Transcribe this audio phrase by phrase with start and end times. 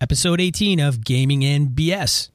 [0.00, 2.30] episode 18 of Gaming and BS.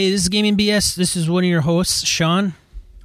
[0.00, 0.94] Hey, this is Gaming BS.
[0.94, 2.54] This is one of your hosts, Sean.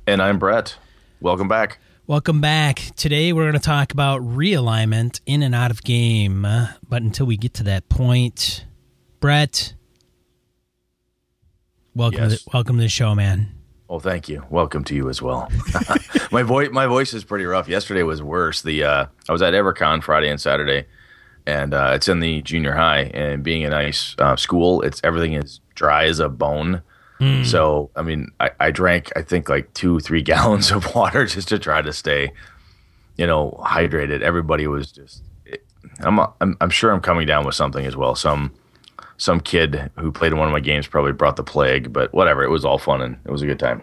[0.08, 0.78] And I'm Brett.
[1.20, 1.80] Welcome back.
[2.08, 2.80] Welcome back.
[2.96, 6.46] Today we're going to talk about realignment in and out of game.
[6.46, 8.64] Uh, but until we get to that point,
[9.20, 9.74] Brett,
[11.94, 12.44] welcome, Yes.
[12.44, 13.52] to, welcome to the show, man.
[13.90, 14.46] Well, thank you.
[14.50, 15.52] Welcome to you as well.
[16.32, 17.68] my voice, my voice is pretty rough.
[17.68, 18.62] Yesterday was worse.
[18.62, 20.86] The uh, I was at EverCon Friday and Saturday,
[21.46, 23.12] and uh, it's in the junior high.
[23.14, 26.82] And being a nice uh, school, it's everything is dry as a bone.
[27.20, 27.44] Hmm.
[27.44, 31.48] So I mean, I, I drank I think like two, three gallons of water just
[31.50, 32.32] to try to stay,
[33.18, 34.22] you know, hydrated.
[34.22, 35.24] Everybody was just.
[35.46, 35.64] It,
[36.02, 38.16] I'm, I'm I'm sure I'm coming down with something as well.
[38.16, 38.52] Some
[39.18, 42.44] some kid who played in one of my games probably brought the plague, but whatever.
[42.44, 43.82] It was all fun and it was a good time.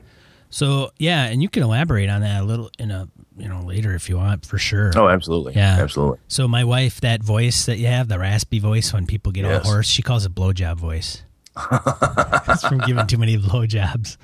[0.51, 3.09] So, yeah, and you can elaborate on that a little in a,
[3.39, 4.93] you know, later if you want, for sure.
[4.95, 5.55] Oh, absolutely.
[5.55, 5.79] Yeah.
[5.81, 6.19] Absolutely.
[6.29, 9.65] So my wife, that voice that you have, the raspy voice when people get Yes.
[9.65, 11.23] all hoarse, she calls it blowjob voice.
[11.57, 14.17] It's from giving too many blowjobs.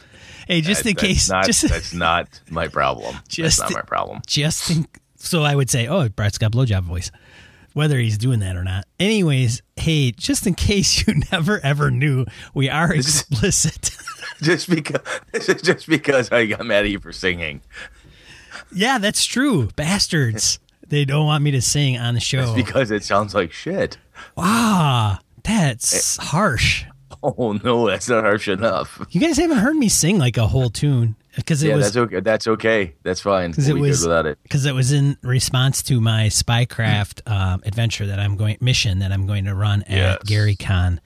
[0.46, 3.14] Hey, just in case, Not, just that's not my problem.
[3.28, 4.22] Just- that's not my problem.
[4.26, 7.10] just in, so I would say, oh, Brett's got blowjob voice,
[7.74, 8.86] whether he's doing that or not.
[8.98, 13.96] Anyways, hey, just in case you never ever knew, we are explicit.
[14.40, 15.00] Just because
[15.62, 17.60] just because I got mad at you for singing.
[18.72, 19.66] yeah, that's true.
[19.74, 20.60] Bastards.
[20.86, 22.54] They don't want me to sing on the show.
[22.54, 23.98] Because it sounds like shit.
[24.36, 26.22] Wow, that's eh.
[26.22, 26.84] harsh.
[27.22, 29.00] Oh no, that's not harsh enough.
[29.10, 31.96] You guys haven't heard me sing like a whole tune because it yeah, was that's
[31.96, 32.20] okay.
[32.20, 32.94] That's okay.
[33.02, 33.50] That's fine.
[33.50, 34.38] because it was without it.
[34.42, 39.10] because it was in response to my spycraft um, adventure that I'm going mission that
[39.10, 40.18] I'm going to run at Yes.
[40.26, 41.00] Gary Con,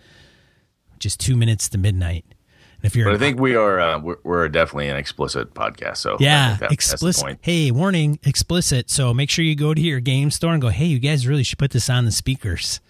[0.99, 2.25] just two minutes to midnight.
[2.29, 5.99] And if you're But I think we are uh, we're, we're definitely an explicit podcast.
[5.99, 7.39] So yeah that- explicit.
[7.43, 8.91] Hey, warning, explicit.
[8.91, 10.69] So make sure you go to your game store and go.
[10.69, 12.81] Hey, you guys really should put this on the speakers.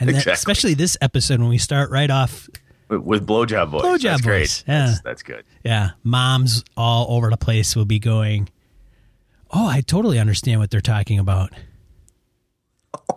[0.00, 2.48] And that, especially this episode when we start right off,
[2.88, 3.82] With- With blowjob voice.
[3.82, 4.64] Blowjob that's great.
[4.66, 4.86] yeah.
[4.86, 5.44] That's, that's good.
[5.64, 8.48] yeah, moms all over the place will be going.
[9.50, 11.52] Oh, I totally understand what they're talking about.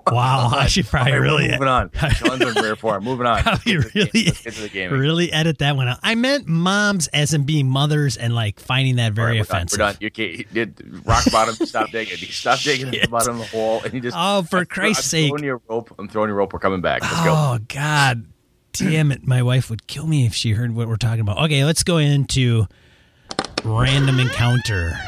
[0.08, 1.92] Wow, I should probably right, really moving on.
[2.16, 3.04] Sean's in rare form.
[3.04, 3.42] Moving on.
[3.44, 5.00] probably Let's get to the really get to the gaming.
[5.00, 6.00] really edit that one out.
[6.04, 9.56] I meant moms as in being mothers and like finding that very right, we're done.
[9.58, 9.80] offensive.
[9.80, 10.36] We're done.
[10.38, 10.46] You.
[10.54, 11.56] Did rock bottom.
[11.56, 12.18] Stop digging.
[12.20, 14.18] You stop digging at the bottom of the hole, and you just.
[14.20, 15.30] Oh, for I'm- Christ's I'm sake.
[15.30, 15.96] Throwing you a rope.
[15.98, 16.52] I'm throwing you a rope.
[16.54, 17.02] We're coming back.
[17.04, 17.32] Let's go.
[17.34, 18.26] Oh God,
[18.74, 19.26] damn it!
[19.26, 21.38] My wife would kill me if she heard what we're talking about.
[21.46, 22.66] Okay, let's go into
[23.64, 25.00] random encounter.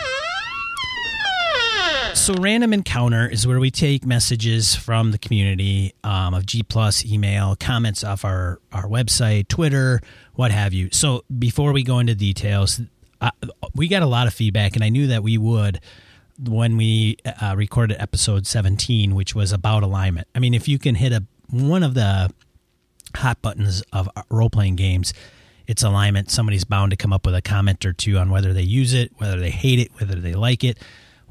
[2.14, 7.04] So, random encounter is where we take messages from the community um, of G Plus,
[7.04, 10.00] email, comments off our our website, Twitter,
[10.36, 10.90] what have you.
[10.92, 12.80] So, before we go into details,
[13.20, 13.32] uh,
[13.74, 15.82] we got a lot of feedback, and I knew that we would
[16.40, 20.28] when we uh, recorded episode 17, which was about alignment.
[20.36, 22.32] I mean, if you can hit a one of the
[23.16, 25.14] hot buttons of role playing games,
[25.68, 26.30] it's alignment.
[26.30, 29.12] Somebody's bound to come up with a comment or two on whether they use it,
[29.18, 30.78] whether they hate it, whether they like it,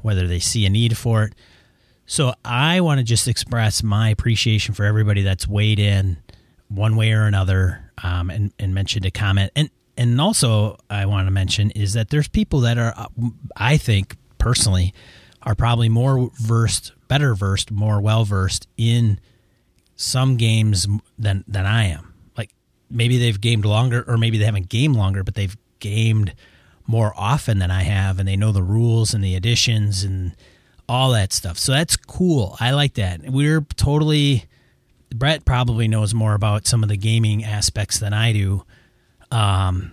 [0.03, 1.33] whether they see a need for it.
[2.05, 6.17] So I want to just express my appreciation for everybody that's weighed in
[6.67, 9.51] one way or another um, and, and mentioned a comment.
[9.55, 13.07] And and also I want to mention is that there's people that are, uh,
[13.55, 14.93] I think personally,
[15.43, 19.19] are probably more versed, better versed, more well versed in
[19.95, 20.87] some games
[21.17, 22.13] than than I am.
[22.37, 22.51] Like
[22.89, 26.33] maybe they've gamed longer, or maybe they haven't gamed longer, but they've gamed
[26.85, 30.35] more often than I have, and they know the rules and the additions and
[30.87, 31.57] all that stuff.
[31.57, 32.57] So that's cool.
[32.59, 33.21] I like that.
[33.21, 34.45] We're totally.
[35.13, 38.65] Brett probably knows more about some of the gaming aspects than I do.
[39.29, 39.91] Um,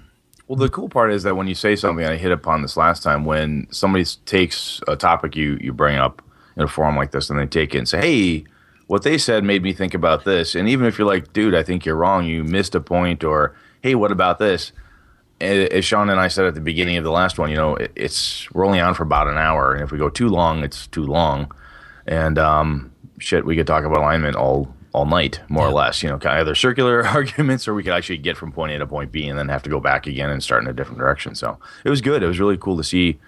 [0.49, 3.03] well, the cool part is that when you say something, I hit upon this last
[3.03, 6.23] time, when somebody takes a topic you, you bring up
[6.57, 8.45] in a forum like this and they take it and say, hey,
[8.87, 10.57] what they said made me think about this.
[10.57, 13.55] And even if you're like, dude, I think you're wrong, you missed a point, or
[13.83, 14.73] hey, what about this?
[15.41, 17.93] As Sean and I said at the beginning of the last one, you know, it,
[17.97, 19.75] it's we're only on for about an hour.
[19.75, 21.51] And if we go too long, it's too long.
[22.07, 26.03] And um, shit, we could talk about alignment all all night, more or less.
[26.03, 29.13] You know, either circular arguments, or we could actually get from point A to point
[29.13, 31.35] B, and then have to go back again and start in a different direction.
[31.35, 32.23] So it was good.
[32.23, 33.19] It was really cool to see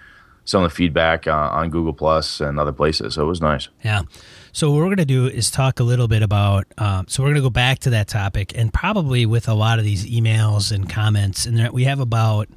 [0.45, 3.13] some of the feedback uh, on Google Plus and other places.
[3.15, 3.69] So it was nice.
[3.83, 4.03] Yeah.
[4.53, 6.67] So what we're going to do is talk a little bit about.
[6.77, 9.79] Um, so we're going to go back to that topic, and probably with a lot
[9.79, 12.47] of these emails and comments, and there, we have about.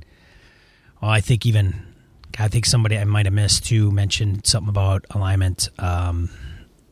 [1.02, 1.82] Oh, I think even.
[2.38, 5.70] I think somebody I might have missed too mentioned something about alignment.
[5.78, 6.28] Um,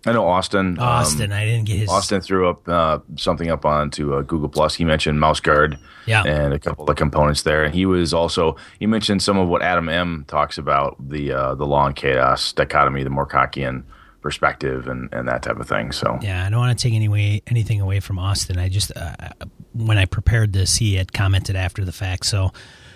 [0.06, 0.78] I know Austin.
[0.78, 1.90] Austin, um, I didn't get his.
[1.90, 4.74] Austin threw up uh, something up onto uh, Google Plus.
[4.74, 7.62] He mentioned mouse guard, yeah, and a couple of components there.
[7.62, 11.54] And he was also he mentioned some of what Adam M talks about the uh,
[11.56, 13.84] the law and chaos dichotomy, the Moorcockian
[14.25, 15.93] perspective and, and that type of thing.
[15.93, 18.59] So yeah, I don't want to take any way, anything away from Austin.
[18.59, 19.29] I just uh,
[19.75, 22.25] when I prepared this, he had commented after the fact.
[22.25, 22.50] So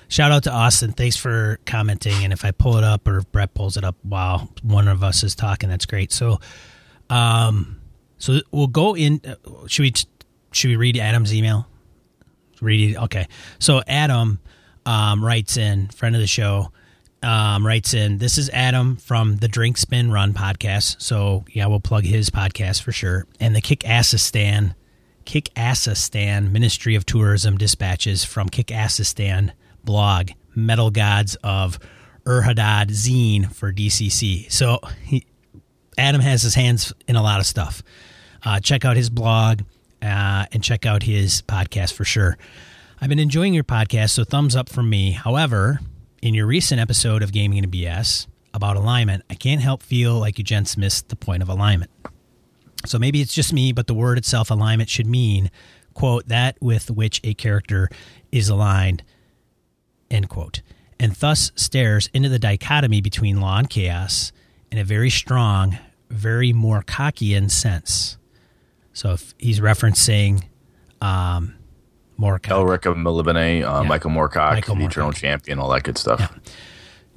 [0.09, 0.93] shout out to Austin.
[0.93, 2.25] Thanks for commenting.
[2.25, 5.05] And if I pull it up or if Brett pulls it up while one of
[5.05, 6.13] us is talking, that's great.
[6.13, 6.41] So,
[7.11, 7.79] um,
[8.17, 9.21] so we'll go in.
[9.23, 9.93] Uh, should we
[10.51, 11.69] should we read Adam's email?
[12.63, 13.03] Read it.
[13.03, 13.29] Okay.
[13.59, 14.41] So Adam
[14.87, 16.73] um, writes in friend of the show
[17.23, 21.01] um, writes in, This is Adam from the Drink Spin Run podcast.
[21.01, 23.27] So, yeah, we'll plug his podcast for sure.
[23.41, 24.75] And the Kickassistan,
[25.25, 29.53] Kick Assistan Ministry of Tourism dispatches from Kickassistan
[29.85, 31.79] blog, Metal Gods of
[32.27, 34.51] Ur-Hadad Zine for DCC.
[34.51, 35.27] So, he,
[35.97, 37.83] Adam has his hands in a lot of stuff.
[38.45, 39.63] Uh, check out his blog
[40.01, 42.39] uh, and check out his podcast for sure.
[43.01, 45.13] I've been enjoying your podcast, so thumbs up from me.
[45.13, 45.81] However,
[46.23, 50.39] in your recent episode of Gaming and BS about alignment, I can't help feel like
[50.39, 51.91] you gents missed the point of alignment.
[52.87, 55.51] So maybe it's just me, but the word itself, alignment, should mean,
[55.95, 57.89] quote, that with which a character
[58.33, 59.03] is aligned,
[60.11, 60.63] end quote,
[60.99, 64.33] and thus stares into the dichotomy between law and chaos
[64.71, 65.79] in a very strong,
[66.11, 68.17] very Moorcockian sense.
[68.93, 70.45] So if he's referencing
[71.01, 71.55] um,
[72.19, 72.51] Moorcock.
[72.51, 73.89] Elric of Melniboné, uh, yeah.
[73.89, 74.91] Michael Moorcock, Michael the Moorcock.
[74.91, 76.21] Eternal Champion, all that good stuff.
[76.21, 76.53] Yeah.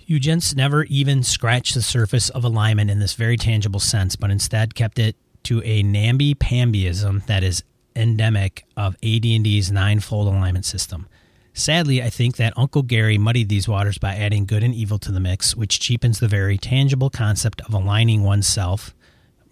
[0.05, 4.29] You gents never even scratched the surface of alignment in this very tangible sense, but
[4.29, 7.63] instead kept it to a namby-pambyism that is
[7.95, 11.07] endemic of AD&D's ninefold alignment system.
[11.53, 15.11] Sadly, I think that Uncle Gary muddied these waters by adding good and evil to
[15.11, 18.93] the mix, which cheapens the very tangible concept of aligning oneself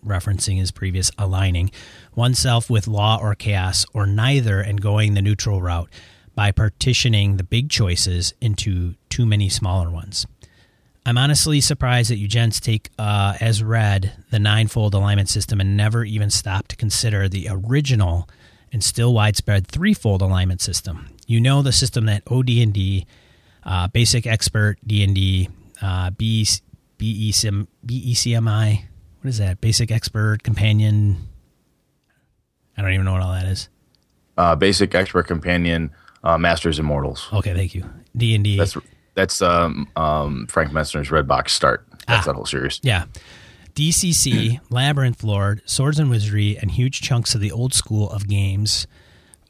[0.06, 1.72] referencing his previous aligning
[2.16, 5.90] oneself with law or chaos or neither and going the neutral route
[6.36, 10.26] by partitioning the big choices into too many smaller ones.
[11.06, 15.76] I'm honestly surprised that you gents take uh, as read the ninefold alignment system and
[15.76, 18.30] never even stop to consider the original
[18.72, 21.10] and still widespread threefold alignment system.
[21.26, 23.06] You know the system that OD&D,
[23.64, 25.50] uh, Basic Expert D&D,
[25.82, 28.84] uh, BECM, BECMI,
[29.22, 29.62] what is that?
[29.62, 31.18] Basic expert companion.
[32.78, 33.70] I don't even know what all that is.
[34.38, 35.92] Uh, basic expert companion,
[36.24, 37.28] uh, Masters Immortals.
[37.34, 37.84] Okay, thank you.
[38.16, 38.58] D and D.
[38.58, 38.78] That's
[39.16, 41.86] that's um, um, Frank Mentzer's Red Box Start.
[42.08, 42.80] That's ah, that whole series.
[42.82, 43.06] Yeah.
[43.76, 48.88] DCC, Labyrinth Lord, Swords and Wizardry, and huge chunks of the old school of games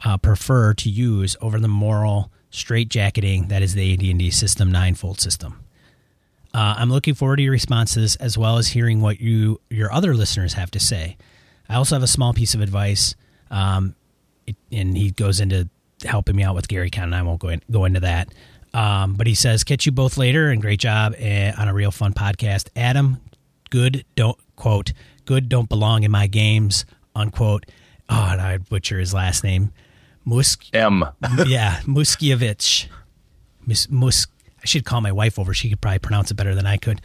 [0.03, 5.63] uh, prefer to use over the moral straitjacketing that is the AD&D System Ninefold system.
[6.53, 10.15] Uh, I'm looking forward to your responses as well as hearing what you your other
[10.15, 11.17] listeners have to say.
[11.67, 13.15] I also have a small piece of advice,
[13.51, 13.95] um,
[14.47, 15.69] it, and he goes into
[16.03, 18.33] helping me out with Gary Con, and I won't go in, go into that.
[18.73, 21.91] Um, but he says, "Catch you both later, and great job uh, on a real
[21.91, 23.21] fun podcast." Adam,
[23.69, 24.93] good don't quote
[25.25, 27.65] good don't belong in my games unquote.
[28.09, 29.71] Oh, and I butcher his last name.
[30.25, 31.03] Musk M.
[31.45, 32.87] yeah, Muszkiewicz.
[33.65, 35.53] Mus, Musk I should call my wife over.
[35.53, 37.01] She could probably pronounce it better than I could.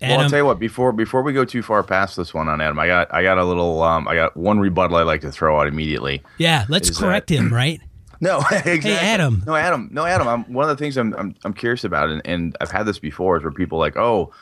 [0.00, 0.58] Adam, well, I'll tell you what.
[0.58, 3.38] Before before we go too far past this one on Adam, I got I got
[3.38, 6.22] a little um, I got one rebuttal I'd like to throw out immediately.
[6.38, 7.80] Yeah, let's correct that, him, right?
[8.20, 8.90] No, exactly.
[8.92, 9.42] Hey, Adam.
[9.46, 9.88] No, Adam.
[9.92, 10.28] No, Adam.
[10.28, 12.98] I'm, one of the things I'm I'm, I'm curious about, and, and I've had this
[12.98, 14.32] before, is where people like, oh,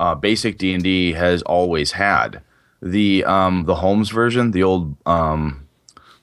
[0.00, 2.42] uh, basic D and D has always had
[2.82, 5.65] the um the Holmes version, the old um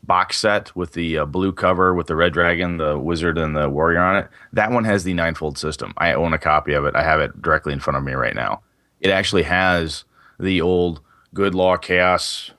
[0.04, 3.70] box set with the uh, blue cover with the red dragon, the wizard, and the
[3.70, 4.28] warrior on it.
[4.52, 5.94] That one has the ninefold system.
[5.98, 6.96] I own a copy of it.
[6.96, 8.62] I have it directly in front of me right now.
[9.00, 10.04] It actually has
[10.40, 11.02] the old
[11.34, 12.52] good law chaos.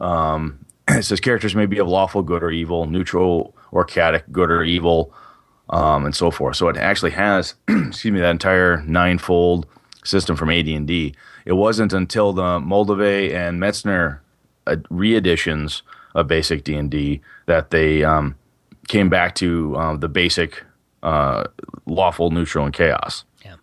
[0.00, 4.50] Um, it says characters may be of lawful good or evil, neutral or chaotic good
[4.50, 5.12] or evil,
[5.70, 6.56] um, and so forth.
[6.56, 9.66] So it actually has, excuse me, that entire ninefold
[10.04, 11.14] system from AD&D.
[11.44, 14.20] It wasn't until the Moldvay and Metzner
[14.66, 15.82] uh, reeditions
[16.14, 18.36] of basic D and D that they um,
[18.88, 20.64] came back to uh, the basic
[21.02, 21.44] uh,
[21.86, 23.24] lawful, neutral, and chaos.
[23.44, 23.56] Yeah.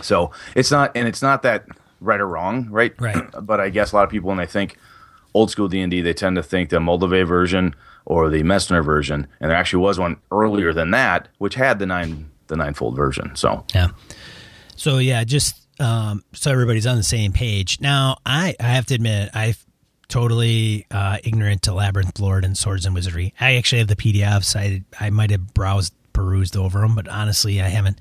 [0.00, 1.66] So it's not, and it's not that
[2.00, 2.94] right or wrong, right?
[3.00, 3.24] Right.
[3.42, 4.76] But I guess a lot of people when they think
[5.32, 7.74] old school D and D, they tend to think the Moldvay version
[8.04, 11.86] or the Metzner version, and there actually was one earlier than that, which had the
[11.86, 13.34] nine the ninefold version.
[13.34, 13.88] So yeah.
[14.76, 17.80] So yeah, just um, so everybody's on the same page.
[17.80, 19.54] Now, I I have to admit, I
[20.14, 23.34] totally uh, ignorant to Labyrinth Lord and Swords and Wizardry.
[23.40, 24.54] I actually have the PDFs.
[24.54, 27.98] I I might have browsed perused over them, but honestly, I haven't.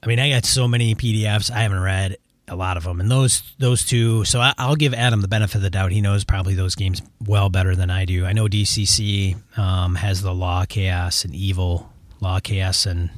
[0.00, 3.10] I mean, I got so many PDFs I haven't read a lot of them, and
[3.10, 4.24] those those two.
[4.24, 5.90] So I, will give Adam the benefit of the doubt.
[5.90, 8.24] He knows probably those games well better than I do.
[8.24, 11.92] I know DCC um, has the Law, Chaos, and Evil.
[12.20, 13.10] Law, Chaos, and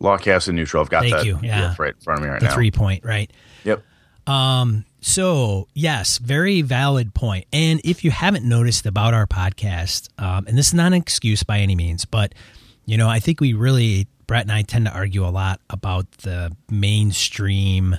[0.00, 0.82] Law, Chaos, and Neutral.
[0.82, 1.38] I've got Thank that you.
[1.40, 1.76] Yeah.
[1.78, 2.54] right in front of me right the now.
[2.54, 3.30] three point right.
[3.62, 3.84] Yep.
[4.26, 7.46] Um, so yes, very valid point.
[7.52, 11.42] And if you haven't noticed about our podcast, um, and this is not an excuse
[11.42, 12.34] by any means, but
[12.86, 16.10] you know, I think we really Brett and I tend to argue a lot about
[16.18, 17.96] the mainstream,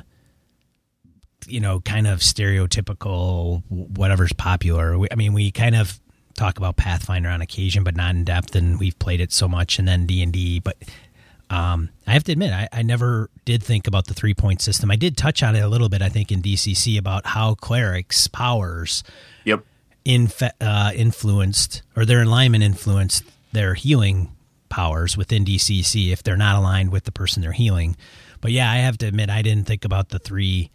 [1.47, 4.97] you know, kind of stereotypical whatever's popular.
[4.97, 5.99] We, I mean, we kind of
[6.35, 9.79] talk about Pathfinder on occasion, but not in depth, and we've played it so much,
[9.79, 10.77] and then D and D, but
[11.49, 14.91] um, I have to admit, I, I, never did think about the three point system.
[14.91, 18.27] I did touch on it a little bit, I think, in DCC about how clerics'
[18.27, 19.03] powers
[19.45, 19.63] Yep.
[20.05, 23.23] infe- uh, influenced or their alignment influenced
[23.53, 24.31] their healing
[24.67, 27.95] powers within DCC if they're not aligned with the person they're healing.
[28.41, 30.69] But yeah, I have to admit, I didn't think about the three.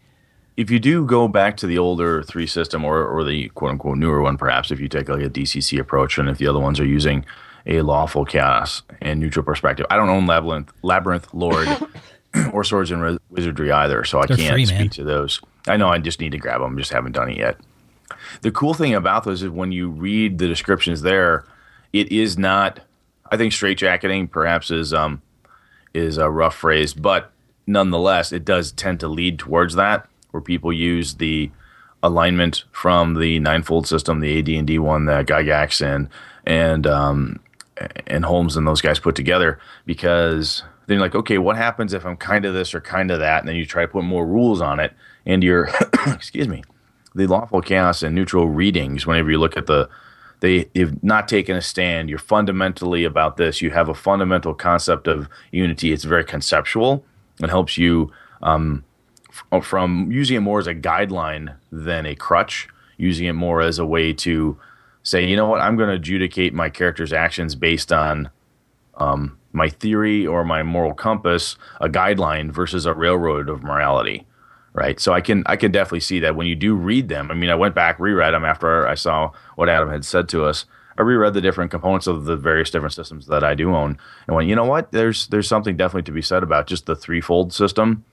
[0.57, 3.97] If you do go back to the older three system or, or the quote unquote
[3.99, 6.79] newer one, perhaps if you take like a DCC approach, and if the other ones
[6.79, 7.25] are using
[7.65, 9.85] a lawful chaos and neutral perspective.
[9.89, 11.67] I don't own Labyrinth, Labyrinth Lord
[12.53, 15.41] or Swords and Wizardry either, so I They're can't free, speak to those.
[15.67, 17.57] I know I just need to grab them, just haven't done it yet.
[18.41, 21.45] The cool thing about those is when you read the descriptions there,
[21.93, 22.79] it is not.
[23.31, 25.21] I think straitjacketing perhaps is um
[25.93, 27.31] is a rough phrase, but
[27.65, 31.51] nonetheless, it does tend to lead towards that, where people use the
[32.01, 36.09] alignment from the ninefold system, the AD&D one that Gygax and
[36.45, 37.39] and um,
[38.07, 42.05] and Holmes and those guys put together, because then you're like, okay, what happens if
[42.05, 44.25] I'm kind of this or kind of that, and then you try to put more
[44.25, 44.93] rules on it,
[45.25, 45.69] and you're,
[46.07, 46.63] excuse me,
[47.15, 49.05] the lawful chaos and neutral readings.
[49.05, 49.89] Whenever you look at the
[50.43, 52.09] they have not taken a stand.
[52.09, 53.61] You're fundamentally about this.
[53.61, 55.93] You have a fundamental concept of unity.
[55.93, 57.05] It's very conceptual
[57.39, 58.11] and helps you
[58.41, 58.83] um,
[59.53, 63.79] f- from using it more as a guideline than a crutch, using it more as
[63.79, 64.57] a way to
[65.03, 68.29] say, you know what, I'm going to adjudicate my character's actions based on
[68.95, 74.25] um, my theory or my moral compass, a guideline versus a railroad of morality
[74.73, 74.99] right?
[74.99, 77.31] So I can I can definitely see that when you do read them.
[77.31, 80.45] I mean, I went back reread them after I saw what Adam had said to
[80.45, 80.65] us.
[80.97, 84.35] I reread the different components of the various different systems that I do own, and
[84.35, 84.91] went, you know what?
[84.91, 88.03] There's there's something definitely to be said about just the threefold system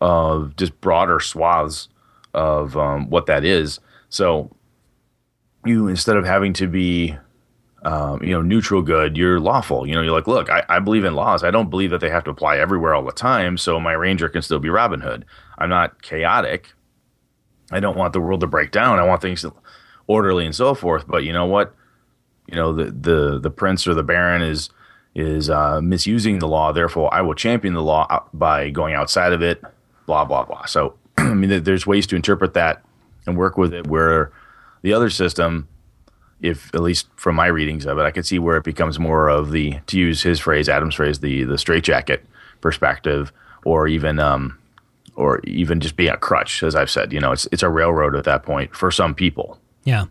[0.00, 1.88] of just broader swaths
[2.32, 3.80] of um, what that is.
[4.08, 4.50] So
[5.64, 7.16] you instead of having to be
[7.82, 9.86] um, you know, neutral good, you're lawful.
[9.86, 11.42] You know, you're like, look, I, I believe in laws.
[11.42, 13.56] I don't believe that they have to apply everywhere all the time.
[13.56, 15.24] So my ranger can still be Robin Hood.
[15.58, 16.72] I'm not chaotic.
[17.70, 18.98] I don't want the world to break down.
[18.98, 19.46] I want things
[20.06, 21.06] orderly and so forth.
[21.06, 21.74] But you know what?
[22.46, 24.70] You know, the the the prince or the baron is
[25.14, 26.72] is uh, misusing the law.
[26.72, 29.62] Therefore, I will champion the law by going outside of it.
[30.06, 30.66] Blah blah blah.
[30.66, 32.82] So, I mean, there's ways to interpret that
[33.26, 33.86] and work with it.
[33.86, 34.32] Where
[34.82, 35.68] the other system
[36.42, 39.28] if at least from my readings of it, I could see where it becomes more
[39.28, 42.24] of the to use his phrase, Adam's phrase, the the straitjacket
[42.60, 43.32] perspective,
[43.64, 44.58] or even um,
[45.16, 47.12] or even just being a crutch, as I've said.
[47.12, 49.58] You know, it's it's a railroad at that point for some people.
[49.84, 50.06] Yeah.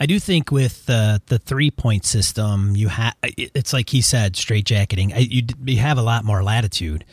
[0.00, 4.36] I do think with uh, the three point system, you have it's like he said,
[4.36, 5.12] straight jacketing.
[5.16, 7.04] You, you have a lot more latitude,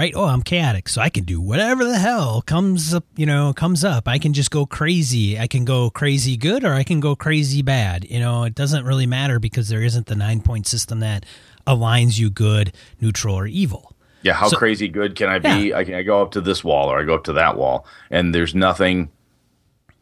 [0.00, 0.14] right?
[0.16, 3.04] Oh, I'm chaotic, so I can do whatever the hell comes up.
[3.16, 4.08] You know, comes up.
[4.08, 5.38] I can just go crazy.
[5.38, 8.06] I can go crazy good, or I can go crazy bad.
[8.08, 11.26] You know, it doesn't really matter because there isn't the nine point system that
[11.66, 13.94] aligns you good, neutral, or evil.
[14.22, 15.74] Yeah, how So- crazy good can I be?
[15.74, 17.84] I can I go up to this wall or I go up to that wall,
[18.10, 19.10] and there's nothing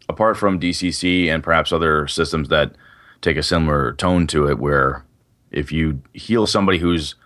[0.09, 2.77] apart from DCC and perhaps other systems that
[3.21, 5.05] take a similar tone to it, where
[5.51, 7.17] if you heal somebody who's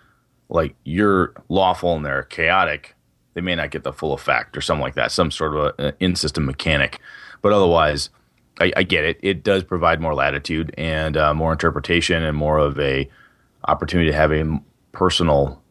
[0.52, 2.94] like you're lawful and they're chaotic,
[3.34, 5.94] they may not get the full effect or something like that, some sort of an
[5.98, 7.00] in-system mechanic.
[7.40, 8.10] But otherwise,
[8.60, 9.18] I, I get it.
[9.22, 13.08] It does provide more latitude and uh, more interpretation and more of a
[13.66, 14.60] opportunity to have a
[14.92, 15.62] personal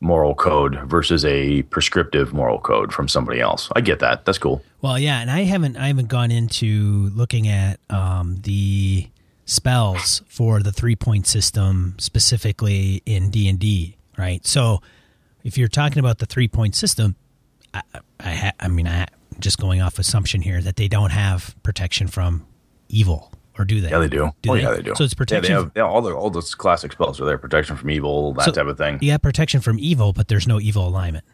[0.00, 3.70] moral code versus a prescriptive moral code from somebody else.
[3.74, 4.24] I get that.
[4.24, 4.62] That's cool.
[4.82, 9.08] Well, yeah, and I haven't I haven't gone into looking at um, the
[9.46, 14.44] spells for the three point system specifically in D and D, right?
[14.46, 14.80] So,
[15.44, 17.16] if you're talking about the three point system,
[17.74, 17.82] I
[18.20, 19.06] I, ha- I mean I
[19.38, 22.46] just going off assumption here that they don't have protection from
[22.88, 23.90] evil or do they?
[23.90, 24.30] Yeah, they do.
[24.42, 24.62] Do oh they?
[24.62, 24.94] yeah, they do.
[24.96, 27.38] So it's protection Yeah, they have yeah, all the all those classic spells are there.
[27.38, 28.98] Protection from evil, that So- type of thing.
[29.00, 31.24] Yeah, protection from evil, but there's no evil alignment,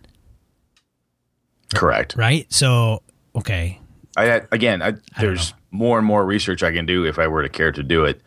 [1.75, 2.15] Correct.
[2.17, 2.51] right?
[2.53, 3.03] So
[3.35, 3.81] okay,
[4.17, 5.57] I again, I, there's know.
[5.71, 8.21] more and more research I can do if I were to care to do it.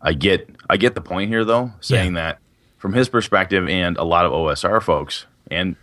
[0.00, 2.38] I get I get the point here though, saying that
[2.84, 5.74] from his perspective and a lot of OSR folks, and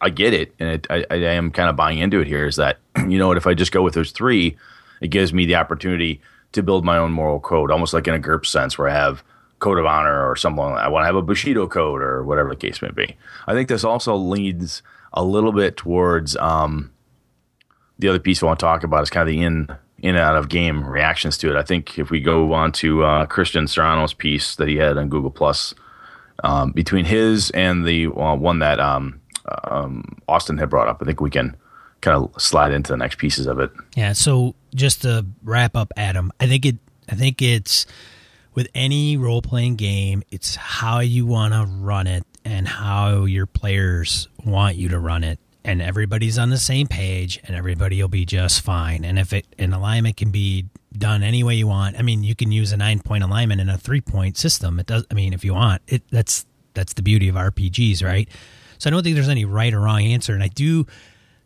[0.00, 2.46] I get it, and it, I, I am kind of buying into it here.
[2.46, 3.36] Is that you know what?
[3.36, 4.56] If I just go with those three,
[5.00, 8.18] it gives me the opportunity to build my own moral code, almost like in a
[8.18, 9.22] GURP sense, where I have
[9.60, 10.64] code of honor or something.
[10.64, 10.84] Like.
[10.84, 13.16] I want to have a Bushido code or whatever the case may be.
[13.46, 16.36] I think this also leads a little bit towards.
[16.38, 16.90] Um,
[18.00, 20.18] the other piece I want to talk about is kind of the in in and
[20.18, 21.56] out of game reactions to it.
[21.56, 25.08] I think if we go on to uh, Christian Serrano's piece that he had on
[25.08, 25.72] Google Plus,
[26.44, 29.20] um, between his and the uh, one that um,
[29.64, 31.56] um, Austin had brought up, I think we can
[32.00, 33.70] kind of slide into the next pieces of it.
[33.96, 34.12] yeah.
[34.12, 36.76] So just to wrap up, Adam, I think it.
[37.10, 37.86] I think it's
[38.54, 43.46] with any role playing game, it's how you want to run it and how your
[43.46, 45.38] players want you to run it.
[45.64, 49.04] And everybody's on the same page, and everybody will be just fine.
[49.04, 50.66] And if it an alignment can be
[50.98, 53.68] done any way you want, I mean, you can use a nine point alignment in
[53.68, 54.78] a three point system.
[54.80, 55.06] It does.
[55.10, 58.28] I mean, if you want it, that's that's the beauty of RPGs, right?
[58.78, 60.86] So I don't think there's any right or wrong answer, and I do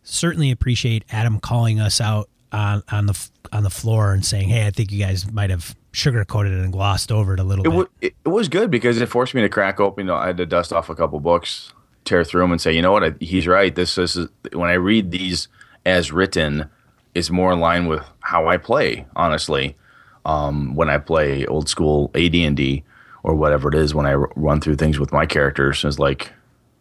[0.03, 4.67] certainly appreciate Adam calling us out on on the on the floor and saying, "Hey,
[4.67, 7.69] I think you guys might have sugarcoated it and glossed over it a little It,
[7.69, 10.07] bit." w- it, it was good because it forced me to crack open.
[10.07, 11.73] You know, I had to dust off a couple books,
[12.05, 13.75] tear through them, and say, you know what, I, he's right.
[13.75, 14.19] This is
[14.53, 15.49] when I read these
[15.87, 16.69] as written,
[17.15, 19.07] it's more in line with how I play.
[19.17, 19.77] Honestly,
[20.25, 22.85] um, when I play old school AD and D
[23.23, 26.33] or whatever it is, when I r- run through things with my characters, is like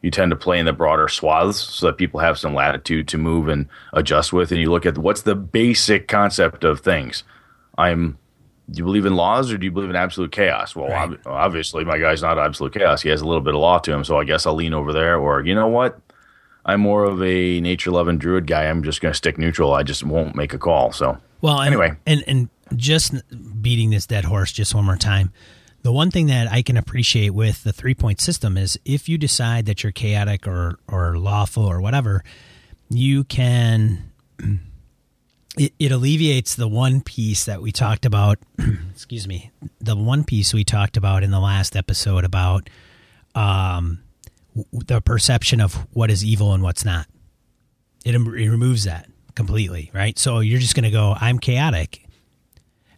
[0.02, 3.18] you tend to play in the broader swaths so that people have some latitude to
[3.18, 4.52] move and adjust with.
[4.52, 7.24] And you look at what's the basic concept of things.
[7.78, 8.18] I'm
[8.70, 10.76] do you believe in laws or do you believe in absolute chaos?
[10.78, 11.10] Well, Right.
[11.12, 13.02] ob- obviously, my guy's not absolute chaos.
[13.02, 14.94] He has a little bit of law to him, so I guess I'll lean over
[14.94, 15.18] there.
[15.18, 16.00] Or, you know what?
[16.66, 18.66] I'm more of a nature loving druid guy.
[18.66, 19.74] I'm just going to stick neutral.
[19.74, 20.92] I just won't make a call.
[20.92, 21.94] So, Well, and, Anyway.
[22.06, 23.14] and and just
[23.62, 25.32] beating this dead horse just one more time.
[25.84, 29.18] The one thing that I can appreciate with the three point system is if you
[29.18, 32.24] decide that you're chaotic or or lawful or whatever,
[32.90, 34.12] you can.
[35.58, 38.40] It, it alleviates the one piece that we talked about.
[38.94, 42.70] excuse me, the one piece we talked about in the last episode about
[43.36, 44.00] um,
[44.72, 47.08] the perception of what is evil and what's not
[48.04, 50.18] it, it removes that completely, right?
[50.18, 52.04] So you're just going to go, I'm chaotic.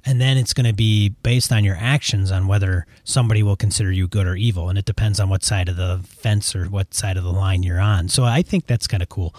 [0.06, 3.92] And then it's going to be based on your actions on whether somebody will consider
[3.92, 4.70] you good or evil.
[4.70, 7.64] And it depends on what side of the fence or what side of the line
[7.64, 8.08] you're on.
[8.10, 9.36] So I think that's kind of cool.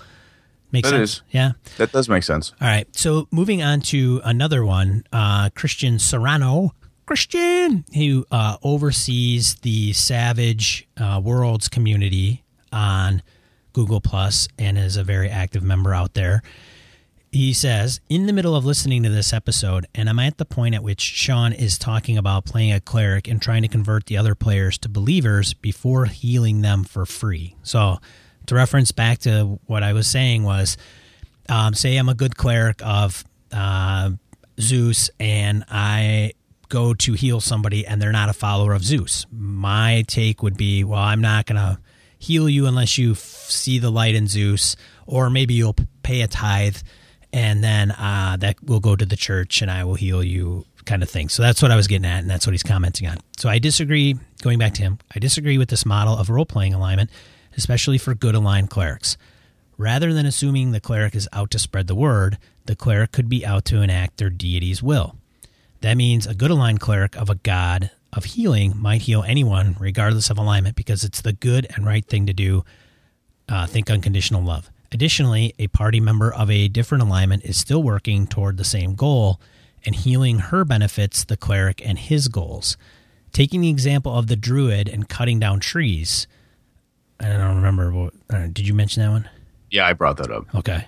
[0.72, 1.10] Makes That sense.
[1.14, 1.22] is.
[1.30, 1.52] Yeah.
[1.78, 2.52] that does make sense.
[2.60, 2.86] All right.
[2.96, 6.74] So moving on to another one, uh, Christian Serrano.
[7.06, 13.22] Christian, who uh, oversees the Savage uh, Worlds community on
[13.72, 16.42] Google Plus and is a very active member out there.
[17.30, 20.76] He says, in the middle of listening to this episode, and I'm at the point
[20.76, 24.36] at which Sean is talking about playing a cleric and trying to convert the other
[24.36, 27.56] players to believers before healing them for free.
[27.64, 27.98] So,
[28.46, 30.76] to reference back to what I was saying was,
[31.48, 34.10] um, say I'm a good cleric of uh,
[34.60, 36.34] Zeus and I
[36.68, 39.26] go to heal somebody and they're not a follower of Zeus.
[39.30, 41.78] My take would be, well, I'm not going to
[42.18, 46.20] heal you unless you f- see the light in Zeus, or maybe you'll p- pay
[46.22, 46.76] a tithe
[47.34, 51.02] and then uh, that will go to the church and I will heal you, kind
[51.02, 51.28] of thing.
[51.28, 53.18] So that's what I was getting at, and that's what he's commenting on.
[53.36, 56.74] So I disagree, going back to him, I disagree with this model of role playing
[56.74, 57.10] alignment,
[57.56, 59.16] especially for good aligned clerics.
[59.76, 63.44] Rather than assuming the cleric is out to spread the word, the cleric could be
[63.44, 65.16] out to enact their deity's will.
[65.84, 70.30] That means a good aligned cleric of a god of healing might heal anyone, regardless
[70.30, 72.64] of alignment, because it's the good and right thing to do.
[73.50, 74.70] Uh, think unconditional love.
[74.92, 79.38] Additionally, a party member of a different alignment is still working toward the same goal,
[79.84, 82.78] and healing her benefits the cleric and his goals.
[83.32, 86.26] Taking the example of the druid and cutting down trees,
[87.20, 87.92] I don't remember.
[87.92, 89.28] What, uh, did you mention that one?
[89.70, 90.46] Yeah, I brought that up.
[90.54, 90.86] Okay.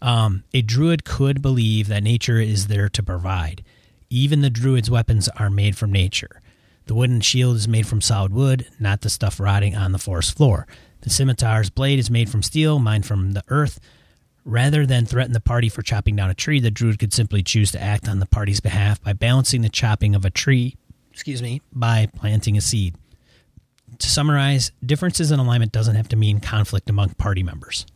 [0.00, 3.62] Um, a druid could believe that nature is there to provide.
[4.12, 6.42] Even the druid's weapons are made from nature.
[6.86, 10.36] The wooden shield is made from solid wood, not the stuff rotting on the forest
[10.36, 10.66] floor.
[11.02, 13.78] The scimitar's blade is made from steel, mined from the earth.
[14.44, 17.70] Rather than threaten the party for chopping down a tree, the druid could simply choose
[17.70, 20.74] to act on the party's behalf by balancing the chopping of a tree,
[21.12, 22.96] excuse me, by planting a seed.
[23.96, 27.86] To summarize, differences in alignment doesn't have to mean conflict among party members.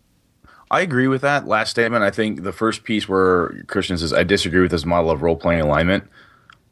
[0.75, 2.03] I agree with that last statement.
[2.03, 5.37] I think the first piece where Christian says, I disagree with this model of role
[5.37, 6.03] playing alignment.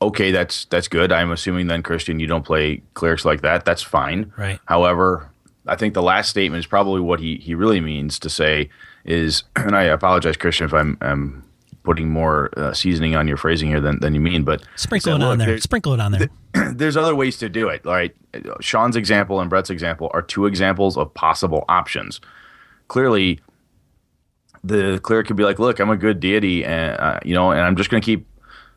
[0.03, 1.13] okay, that's that's good.
[1.13, 3.65] I'm assuming then, Christian, you don't play clerics like that.
[3.65, 4.33] That's fine.
[4.37, 4.59] Right.
[4.65, 5.31] However,
[5.69, 8.71] I think the last statement is probably what he, he really means to say
[9.05, 11.45] is, and I apologize, Christian, if I'm, I'm
[11.85, 15.23] putting more uh, seasoning on your phrasing here than, than you mean, but sprinkle it
[15.23, 15.59] on there.
[15.59, 16.29] Sprinkle it on there.
[16.75, 17.85] There's other ways to do it.
[17.85, 18.17] Right.
[18.61, 22.21] Sean's example and Brett's example are two examples of possible options.
[22.89, 23.41] Clearly,
[24.65, 27.61] the cleric could be like, "Look, I'm a good deity, and uh, you know, and
[27.61, 28.27] I'm just going to keep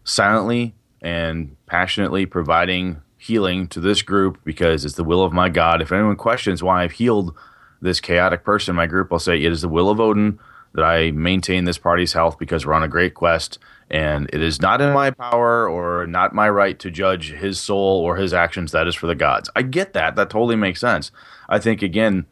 [0.03, 5.81] silently and passionately providing healing to this group because it's the will of my God.
[5.81, 7.35] If anyone questions why I've healed
[7.81, 10.39] this chaotic person in my group, I'll say it is the will of Odin
[10.73, 14.61] that I maintain this party's health because we're on a great quest, and it is
[14.61, 18.71] not in my power or not my right to judge his soul or his actions.
[18.71, 19.49] That is for the gods.
[19.55, 20.15] I get that.
[20.15, 21.11] That totally makes sense.
[21.47, 22.25] I think again,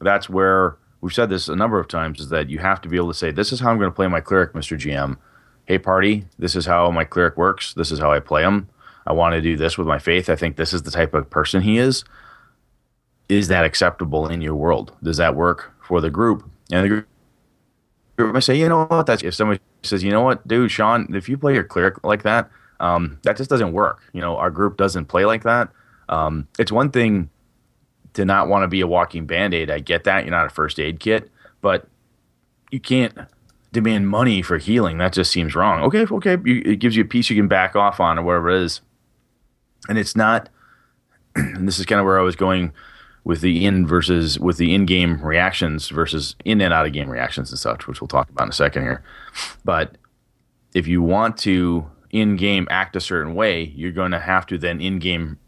[0.00, 2.96] that's where we've said this a number of times is that you have to be
[2.96, 5.18] able to say, "This is how I'm going to play my cleric, Mister GM."
[5.66, 7.74] Hey, party, this is how my cleric works.
[7.74, 8.68] This is how I play him.
[9.06, 10.30] I want to do this with my faith.
[10.30, 12.04] I think this is the type of person he is.
[13.28, 14.92] Is that acceptable in your world?
[15.02, 16.48] Does that work for the group?
[16.72, 19.04] And the group I say, you know what?
[19.04, 22.22] That's if somebody says, you know what, dude, Sean, if you play your cleric like
[22.22, 22.48] that,
[22.80, 24.00] um, that just doesn't work.
[24.14, 25.68] You know, our group doesn't play like that.
[26.08, 27.28] Um, it's one thing
[28.14, 29.70] to not want to be a walking band aid.
[29.70, 30.24] I get that.
[30.24, 31.86] You're not a first aid kit, but
[32.70, 33.16] you can't
[33.72, 34.98] demand money for healing.
[34.98, 35.82] That just seems wrong.
[35.82, 38.50] Okay, okay, you, it gives you a piece you can back off on or whatever
[38.50, 38.80] it is,
[39.88, 40.48] and it's not.
[41.36, 42.72] And this is kind of where I was going
[43.24, 47.50] with the in versus with the in-game reactions versus in and out of game reactions
[47.50, 49.02] and such, which we'll talk about in a second here.
[49.64, 49.96] But
[50.74, 54.80] if you want to in-game act a certain way, you're going to have to then
[54.80, 55.38] in-game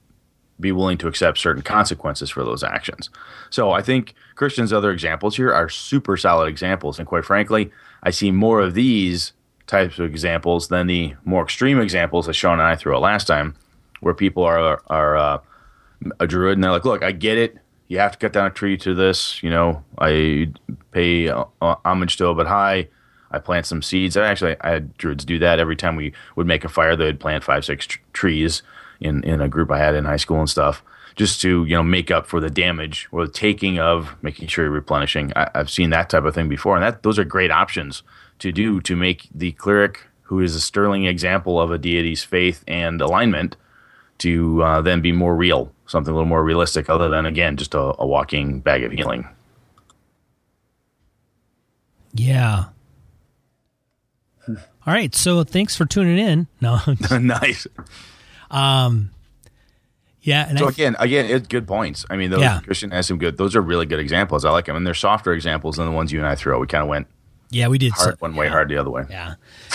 [0.59, 3.11] be willing to accept certain consequences for those actions.
[3.51, 7.71] So I think Christian's other examples here are super solid examples, and quite frankly,
[8.03, 9.33] I see more of these
[9.67, 13.27] types of examples than the more extreme examples that Sean and I threw out last
[13.27, 13.55] time,
[14.01, 15.39] where people are are uh,
[16.21, 18.51] a druid and they're like, "Look, I get it you have to cut down a
[18.51, 19.43] tree to this.
[19.43, 20.53] You know, I
[20.91, 22.89] pay uh, homage to Obad-Hai.
[23.31, 24.17] I plant some seeds.
[24.17, 26.97] I actually I had druids do that every time we would make a fire.
[26.97, 28.63] They'd plant five, six tr- trees
[29.01, 30.83] in in a group I had in high school and stuff,
[31.15, 34.65] just to you know make up for the damage or the taking of making sure
[34.65, 35.33] you're replenishing.
[35.37, 38.03] I, I've seen that type of thing before, and that those are great options
[38.39, 42.65] to do to make the cleric, who is a sterling example of a deity's faith
[42.69, 43.57] and alignment,
[44.19, 47.75] to uh, then be more real something a little more realistic, other than again just
[47.75, 49.29] a, a walking bag of healing.
[52.13, 52.67] Yeah.
[54.49, 54.57] All
[54.87, 56.47] right, so thanks for tuning in.
[56.61, 56.79] No,
[57.11, 57.67] nice.
[58.51, 59.11] Um,
[60.21, 60.49] yeah.
[60.49, 62.05] And so I, again, again, it's good points.
[62.11, 62.61] I mean, those yeah.
[62.61, 63.37] Christian has some good.
[63.37, 64.45] Those are really good examples.
[64.45, 66.61] I like them, and they're softer examples than the ones you and I threw out.
[66.61, 67.07] We kind of went.
[67.51, 69.05] Yeah, we did hard so, one way, hard the other way.
[69.09, 69.35] Yeah,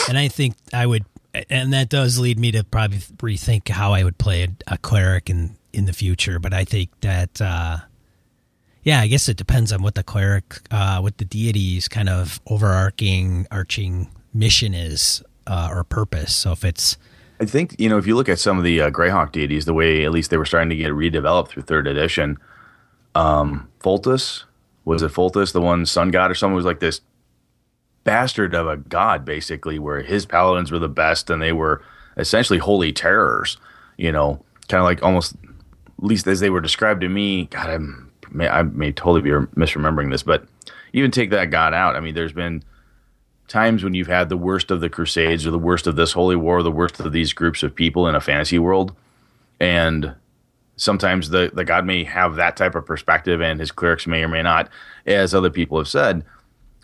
[0.09, 1.05] and I think I would,
[1.49, 5.29] and that does lead me to probably rethink how I would play a, a cleric
[5.29, 6.37] in in the future.
[6.37, 7.77] But I think that, uh,
[8.83, 12.41] yeah, I guess it depends on what the cleric, uh, what the deity's kind of
[12.45, 16.35] overarching, arching mission is uh, or purpose.
[16.35, 16.97] So if it's,
[17.41, 19.73] I think you know if you look at some of the uh, Greyhawk deities, the
[19.73, 22.37] way at least they were starting to get redeveloped through third edition.
[23.15, 24.43] Um, Foltest
[24.85, 27.01] was it Pholtus, the one sun god or someone was like this
[28.03, 31.83] bastard of a god, basically, where his paladins were the best and they were
[32.15, 33.57] essentially holy terrors.
[33.97, 37.71] You know, kind of like almost at least as they were described to me, God,
[37.71, 40.45] I'm, I may totally be misremembering this, but
[40.93, 41.95] even take that God out.
[41.95, 42.63] I mean, there's been
[43.51, 46.35] times when you've had the worst of the Crusades or the worst of this holy
[46.35, 48.95] war, the worst of these groups of people in a fantasy world,
[49.59, 50.15] and
[50.77, 54.27] sometimes the the God may have that type of perspective, and his clerics may or
[54.27, 54.69] may not,
[55.05, 56.23] as other people have said,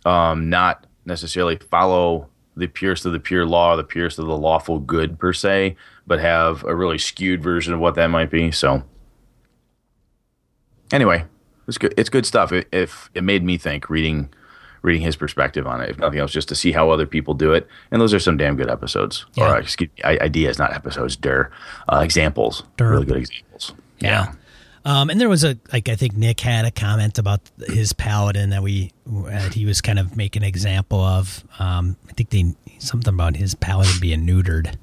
[0.05, 2.27] um, not necessarily follow
[2.57, 5.75] the purest of the pure law, the purest of the lawful good per se,
[6.05, 8.51] but have a really skewed version of what that might be.
[8.51, 8.83] So
[10.91, 11.23] anyway,
[11.67, 11.93] it's good.
[11.97, 12.51] It's good stuff.
[12.51, 14.29] It, if it made me think reading
[14.87, 17.53] reading his perspective on it, if nothing else, just to see how other people do
[17.53, 17.67] it.
[17.91, 19.51] And those are some damn good episodes, yeah.
[19.51, 21.15] or excuse me, ideas, not episodes.
[21.15, 21.51] Der
[21.91, 22.89] uh, examples, Der.
[22.89, 23.73] really good examples.
[23.99, 24.33] Yeah.
[24.85, 28.51] Um, and there was a like I think Nick had a comment about his paladin
[28.51, 31.43] that we that he was kind of making an example of.
[31.59, 34.75] Um, I think they something about his paladin being neutered.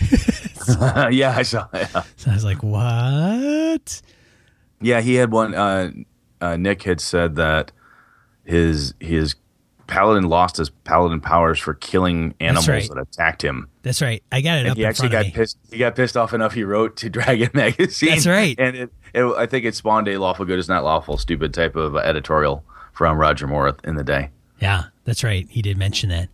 [1.12, 1.66] yeah, I saw.
[1.74, 2.04] Yeah.
[2.16, 4.02] So I was like, what?
[4.80, 5.54] Yeah, he had one.
[5.54, 5.90] Uh,
[6.40, 7.72] uh, Nick had said that
[8.44, 9.34] his his
[9.90, 12.88] paladin lost his paladin powers for killing animals right.
[12.88, 13.68] that attacked him.
[13.82, 14.22] That's right.
[14.32, 14.66] I got it.
[14.66, 15.58] And he actually got pissed.
[15.70, 16.54] He got pissed off enough.
[16.54, 18.10] He wrote to Dragon Magazine.
[18.10, 18.54] That's right.
[18.58, 21.76] And it, it, I think it spawned a lawful good is not lawful stupid type
[21.76, 24.30] of editorial from Roger Moore in the day.
[24.60, 25.46] Yeah, that's right.
[25.50, 26.28] He did mention that.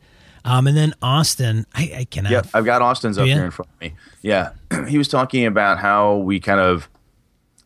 [0.45, 2.31] Um, and then Austin, I, I cannot.
[2.31, 3.35] Yeah, I've got Austin's up Yeah.
[3.35, 3.95] here in front of me.
[4.23, 4.53] Yeah,
[4.89, 6.89] he was talking about how we kind of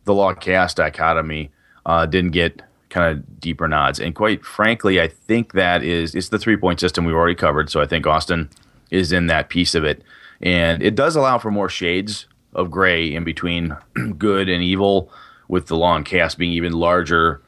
[0.05, 1.51] the law chaos dichotomy
[1.85, 6.29] uh, didn't get kind of deeper nods, and quite frankly, I think that is it's
[6.29, 7.71] the three point system we've already covered.
[7.71, 8.51] So I think Austin
[8.91, 10.03] is in that piece of it,
[10.41, 13.77] and it does allow for more shades of gray in between
[14.19, 15.11] good and evil,
[15.49, 17.41] with the law and chaos being even larger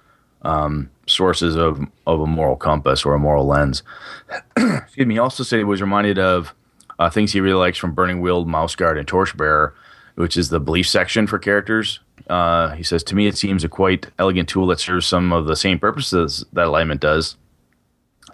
[0.43, 3.83] um, sources of of a moral compass or a moral lens.
[4.57, 5.19] Excuse me.
[5.19, 6.55] Also said he was reminded of
[6.99, 9.75] uh, things he really likes from Burning Wheel, Mouse Guard, and Torchbearer,
[10.15, 12.01] which is the belief section for characters.
[12.29, 15.47] Uh, he says, To me, it seems a quite elegant tool that serves some of
[15.47, 17.37] the same purposes that alignment does,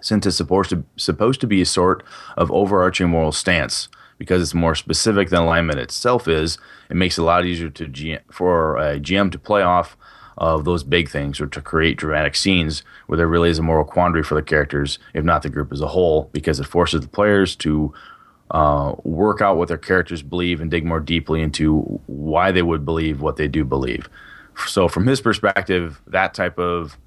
[0.01, 2.03] since it's supposed to, supposed to be a sort
[2.37, 3.89] of overarching moral stance.
[4.17, 6.57] Because it's more specific than alignment itself is,
[6.89, 9.95] it makes it a lot easier to G- for a GM to play off
[10.37, 13.85] of those big things or to create dramatic scenes where there really is a moral
[13.85, 17.07] quandary for the characters, if not the group as a whole, because it forces the
[17.07, 17.93] players to
[18.51, 22.85] uh, work out what their characters believe and dig more deeply into why they would
[22.85, 24.09] believe what they do believe.
[24.67, 26.97] So, from his perspective, that type of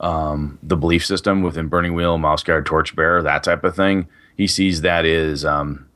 [0.00, 4.46] um, the belief system within Burning Wheel, Mouse Guard, Torchbearer, that type of thing, he
[4.46, 5.44] sees that is.
[5.44, 5.88] Um,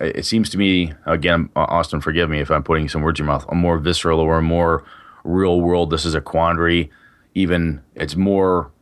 [0.00, 3.34] it seems to me, again, Austin, forgive me if I'm putting some words in your
[3.34, 4.84] mouth, a more visceral or a more
[5.22, 5.90] real world.
[5.90, 6.90] This is a quandary.
[7.34, 8.72] Even it's more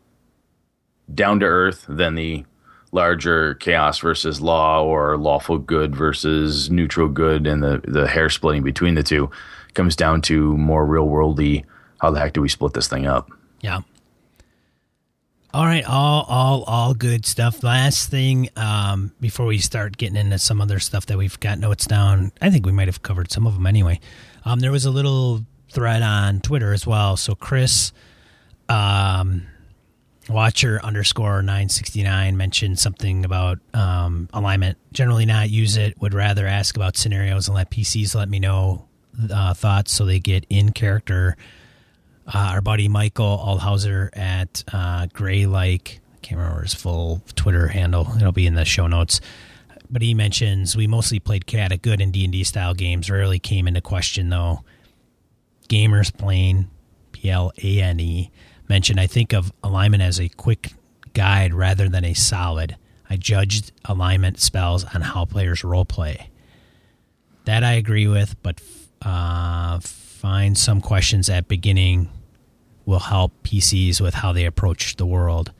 [1.12, 2.44] down to earth than the
[2.92, 8.62] larger chaos versus law or lawful good versus neutral good and the, the hair splitting
[8.62, 9.30] between the two
[9.74, 11.64] comes down to more real worldy
[12.00, 13.80] how the heck do we split this thing up Yeah.
[15.52, 17.64] All right, all all all good stuff.
[17.64, 21.86] Last thing, um, before we start getting into some other stuff that we've got notes
[21.86, 23.98] down, I think we might have covered some of them anyway.
[24.44, 27.16] Um, there was a little thread on Twitter as well.
[27.16, 27.92] So Chris,
[28.68, 29.42] um,
[30.30, 34.78] Watcher underscore nine sixty nine mentioned something about um, alignment.
[34.92, 36.00] Generally, not use it.
[36.00, 38.86] Would rather ask about scenarios and let PCs let me know
[39.32, 41.36] uh, thoughts so they get in character
[42.32, 46.00] uh, our buddy Michael Alhauser at uh, Gray Like.
[46.14, 48.06] I can't remember his full Twitter handle.
[48.16, 49.20] It'll be in the show notes.
[49.88, 53.10] But he mentions we mostly played chaotic good in D and D style games.
[53.10, 54.62] Rarely came into question though.
[55.68, 56.70] Gamers Plane,
[57.12, 58.30] P L A N E,
[58.70, 60.72] mentioned I think of alignment as a quick
[61.12, 62.76] guide rather than a solid.
[63.10, 66.30] I judged alignment spells on how players role play.
[67.46, 68.62] That I agree with, but
[69.02, 72.08] uh, find some questions at beginning
[72.86, 75.52] will help PCs with how they approach the world.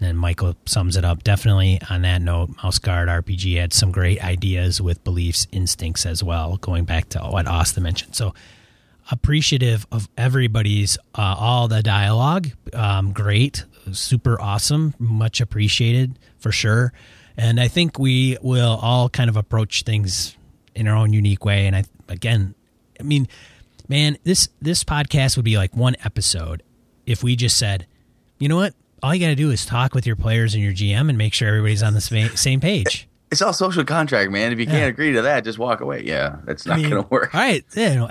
[0.00, 1.24] And Michael sums it up.
[1.24, 6.22] Definitely on that note, Mouse Guard RPG had some great ideas with beliefs, instincts as
[6.22, 8.14] well, going back to what Austin mentioned.
[8.14, 8.32] So
[9.10, 12.48] appreciative of everybody's, uh, all the dialogue.
[12.72, 16.92] Um, great, super awesome, much appreciated for sure.
[17.36, 20.36] And I think we will all kind of approach things
[20.74, 21.66] in our own unique way.
[21.66, 22.54] And I, again,
[22.98, 23.28] I mean,
[23.88, 26.62] man, this this podcast would be like one episode
[27.06, 27.86] if we just said,
[28.38, 30.72] you know what, all you got to do is talk with your players and your
[30.72, 33.08] GM and make sure everybody's on the same same page.
[33.30, 36.36] it's all social contract man if you can't agree to that just walk away yeah
[36.44, 38.08] that's not I mean, gonna work All right, yeah, you know,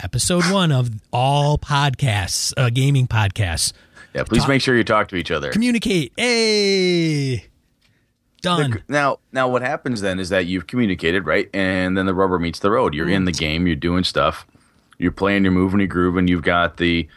[0.00, 3.72] episode one of all podcasts, uh, gaming podcasts.
[4.14, 6.12] yeah please talk- make sure you talk to each other Communicate.
[6.16, 7.46] Hey,
[8.42, 8.82] done.
[8.88, 11.48] Now, now what happens then is that you've communicated, right?
[11.54, 12.94] And then the rubber meets the road.
[12.94, 14.46] You're in the game, you're doing stuff,
[14.98, 16.28] you're playing, you're moving, you're grooving.
[16.28, 17.08] You've got the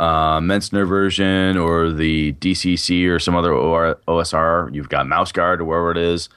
[0.00, 4.72] uh, Mentzer version or the DCC or some other OR, OSR.
[4.74, 6.28] You've got Mouse Guard or wherever it is,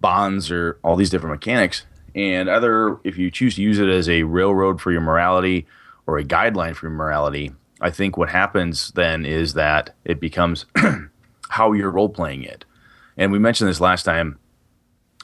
[0.00, 1.84] bonds or all these different mechanics.
[2.14, 5.66] And other if you choose to use it as a railroad for your morality
[6.06, 10.66] or a guideline for your morality, I think what happens then is that it becomes
[11.50, 12.64] how you're role playing it.
[13.16, 14.38] And we mentioned this last time.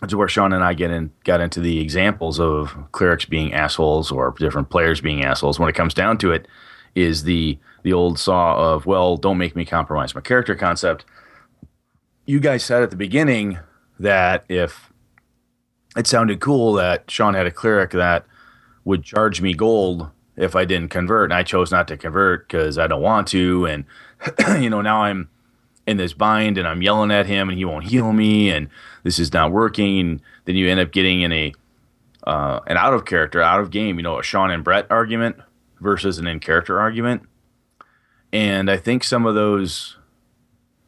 [0.02, 4.10] It's where Sean and I get in, got into the examples of clerics being assholes
[4.10, 5.58] or different players being assholes.
[5.58, 6.48] When it comes down to it,
[6.94, 11.04] is the the old saw of well, don't make me compromise my character concept.
[12.26, 13.58] You guys said at the beginning
[13.98, 14.89] that if
[15.96, 18.24] it sounded cool that Sean had a cleric that
[18.84, 22.78] would charge me gold if I didn't convert, and I chose not to convert because
[22.78, 23.84] I don't want to, and
[24.62, 25.28] you know now I'm
[25.86, 28.68] in this bind and I'm yelling at him and he won't heal me and
[29.02, 31.52] this is not working and then you end up getting in a
[32.24, 35.36] uh, an out of character, out of game, you know, a Sean and Brett argument
[35.80, 37.22] versus an in character argument.
[38.32, 39.96] And I think some of those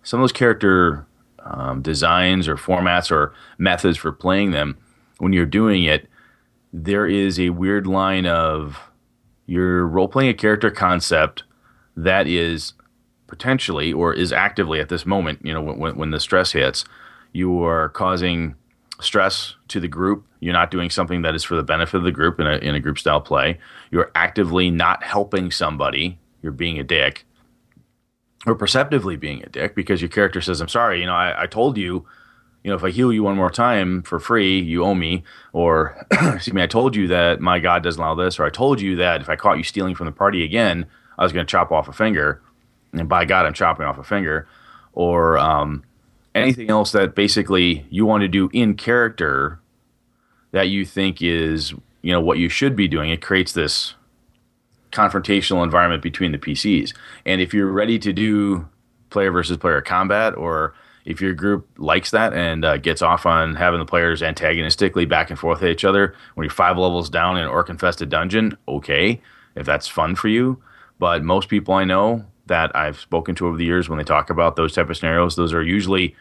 [0.03, 1.07] some of those character
[1.41, 4.77] um, designs or formats or methods for playing them,
[5.23, 6.09] when you're doing it,
[6.73, 8.81] there is a weird line of
[9.47, 11.45] you're role playing a character concept
[11.97, 12.73] that is
[13.29, 16.85] potentially or is actively at this moment, you know, when, when the stress hits,
[17.33, 18.57] you are causing
[19.01, 20.27] stress to the group.
[20.41, 22.75] You're not doing something that is for the benefit of the group in a, in
[22.75, 23.61] a group style play.
[23.93, 26.19] You're actively not helping somebody.
[26.43, 27.27] You're being a dick
[28.45, 31.47] or perceptively being a dick because your character says, I'm sorry, you know, I, I
[31.47, 32.07] told you,
[32.63, 35.25] you know, if I heal you one more time for free, you owe me.
[35.53, 38.39] Or, excuse me, I told you that my God doesn't allow this.
[38.39, 40.87] Or I told you that if I caught you stealing from the party again,
[41.19, 42.41] I was going to chop off a finger.
[42.93, 44.47] And by God, I'm chopping off a finger.
[44.93, 45.83] Or um,
[46.35, 49.59] anything else that basically you want to do in character
[50.53, 51.73] that you think is,
[52.03, 53.11] you know, what you should be doing.
[53.11, 53.95] It creates this
[54.93, 56.95] confrontational environment between the PCs.
[57.27, 58.69] And if you're ready to do
[59.11, 63.57] player versus player combat, or if your group likes that and uh, gets off on
[63.57, 67.37] having the players antagonistically back and forth at each other when you're five levels down
[67.37, 69.21] in an orc infested dungeon, okay,
[69.55, 70.63] if that's fun for you.
[70.99, 74.31] But most people I know that I've spoken to over the years when they talk
[74.31, 76.15] about those type of scenarios, those are usually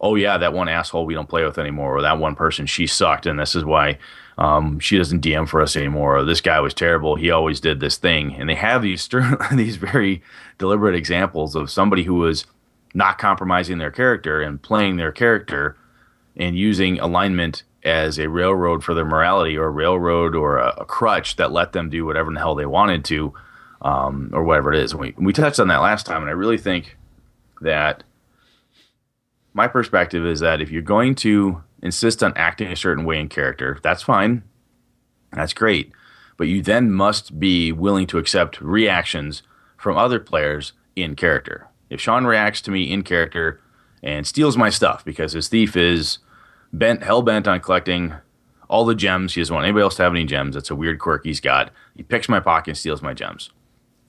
[0.00, 2.86] oh yeah, that one asshole we don't play with anymore, or that one person she
[2.86, 3.98] sucked, and this is why
[4.38, 6.18] um, she doesn't DM for us anymore.
[6.18, 9.08] Or this guy was terrible; he always did this thing, and they have these
[9.52, 10.22] these very
[10.58, 12.46] deliberate examples of somebody who was
[12.94, 15.76] not compromising their character and playing their character
[16.36, 20.84] and using alignment as a railroad for their morality or a railroad or a, a
[20.84, 23.32] crutch that let them do whatever the hell they wanted to
[23.82, 24.94] um, or whatever it is.
[24.94, 26.96] we, we touched on that last time, and I really think
[27.60, 28.02] that
[29.52, 33.28] my perspective is that if you're going to insist on acting a certain way in
[33.28, 34.42] character, that's fine.
[35.32, 35.92] That's great.
[36.36, 39.42] But you then must be willing to accept reactions
[39.76, 41.69] from other players in character.
[41.90, 43.60] If Sean reacts to me in character
[44.02, 46.18] and steals my stuff because his thief is
[46.72, 48.14] bent hell bent on collecting
[48.68, 50.54] all the gems, he doesn't want anybody else to have any gems.
[50.54, 51.72] That's a weird quirk he's got.
[51.96, 53.50] He picks my pocket and steals my gems.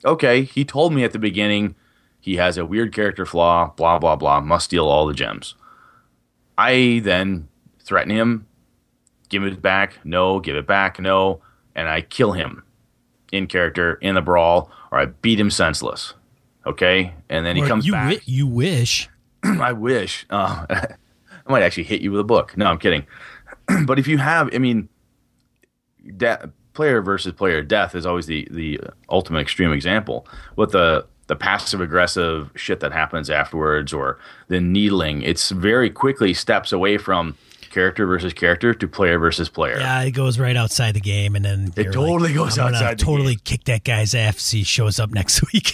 [0.04, 1.74] Okay, he told me at the beginning
[2.20, 5.56] he has a weird character flaw, blah, blah, blah, must steal all the gems.
[6.56, 7.48] I then
[7.80, 8.46] threaten him,
[9.28, 11.40] give it back, no, give it back, no,
[11.74, 12.62] and I kill him
[13.32, 16.14] in character in the brawl, or I beat him senseless.
[16.66, 17.14] Okay?
[17.28, 18.04] And then he comes you back.
[18.04, 19.08] Wi- you wish.
[19.42, 20.26] I wish.
[20.30, 22.56] Uh, I might actually hit you with a book.
[22.56, 23.04] No, I'm kidding.
[23.84, 24.88] but if you have, I mean,
[26.16, 30.26] de- player versus player death is always the the ultimate extreme example.
[30.54, 36.34] What the the passive aggressive shit that happens afterwards or the needling, it's very quickly
[36.34, 37.36] steps away from
[37.70, 39.78] character versus character to player versus player.
[39.78, 42.98] Yeah, it goes right outside the game, and then it totally like, goes outside.
[42.98, 43.42] totally game.
[43.44, 44.50] kick that guy's ass.
[44.50, 45.72] He shows up next week.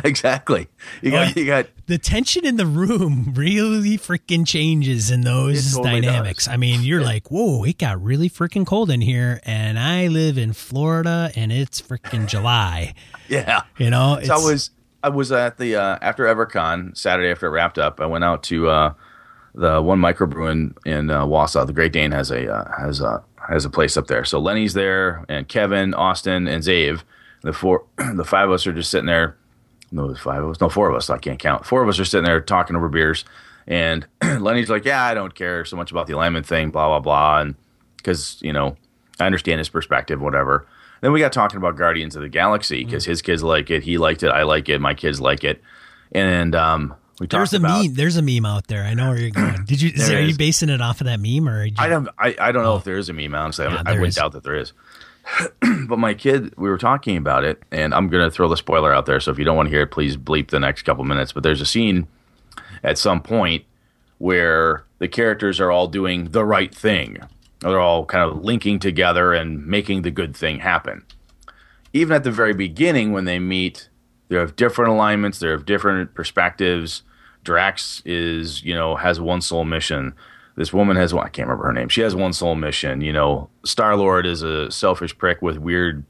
[0.04, 0.68] exactly.
[1.02, 5.74] You got oh, you got the tension in the room really freaking changes in those
[5.74, 6.44] totally dynamics.
[6.44, 6.54] Does.
[6.54, 7.06] I mean, you're yeah.
[7.06, 11.50] like, whoa, it got really freaking cold in here, and I live in Florida, and
[11.50, 12.94] it's freaking July.
[13.28, 14.20] yeah, you know.
[14.22, 14.70] So I was
[15.02, 18.00] I was at the uh, after EverCon Saturday after it wrapped up.
[18.00, 18.94] I went out to uh,
[19.54, 21.66] the one microbrew in, in uh, Wausau.
[21.66, 24.24] The Great Dane has a uh, has a has a place up there.
[24.24, 27.02] So Lenny's there, and Kevin, Austin, and Zave.
[27.42, 29.37] The four, the five of us are just sitting there
[29.90, 30.60] no, it was five of us.
[30.60, 31.10] No, four of us.
[31.10, 31.66] I can't count.
[31.66, 33.24] Four of us are sitting there talking over beers,
[33.66, 37.00] and Lenny's like, "Yeah, I don't care so much about the alignment thing, blah blah
[37.00, 37.54] blah," and
[37.96, 38.76] because you know,
[39.18, 40.66] I understand his perspective, whatever.
[41.00, 43.12] Then we got talking about Guardians of the Galaxy because mm-hmm.
[43.12, 45.62] his kids like it, he liked it, I like it, my kids like it,
[46.12, 47.94] and um, we there's a about, meme.
[47.94, 48.84] There's a meme out there.
[48.84, 49.64] I know where you're going.
[49.66, 49.90] Did you?
[49.94, 51.64] Is, are you basing it off of that meme or?
[51.64, 52.08] You, I don't.
[52.18, 52.76] I, I don't know oh.
[52.76, 53.34] if there is a meme.
[53.34, 54.72] Honestly, yeah, I, I would doubt that there is.
[55.88, 58.92] but my kid, we were talking about it, and I'm going to throw the spoiler
[58.92, 59.20] out there.
[59.20, 61.32] So if you don't want to hear it, please bleep the next couple minutes.
[61.32, 62.06] But there's a scene
[62.82, 63.64] at some point
[64.18, 67.18] where the characters are all doing the right thing.
[67.60, 71.04] They're all kind of linking together and making the good thing happen.
[71.92, 73.88] Even at the very beginning, when they meet,
[74.28, 77.02] they have different alignments, they have different perspectives.
[77.44, 80.14] Drax is, you know, has one sole mission
[80.58, 81.24] this woman has one.
[81.24, 81.88] I can't remember her name.
[81.88, 83.00] She has one sole mission.
[83.00, 86.04] You know, Star Lord is a selfish prick with weird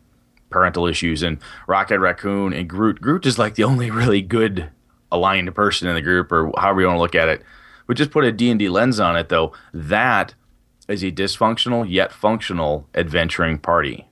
[0.48, 2.98] parental issues, and Rocket Raccoon and Groot.
[3.02, 4.70] Groot is like the only really good
[5.12, 7.42] aligned person in the group, or however you want to look at it.
[7.86, 9.52] But just put a D and D lens on it, though.
[9.74, 10.34] That
[10.88, 14.08] is a dysfunctional yet functional adventuring party.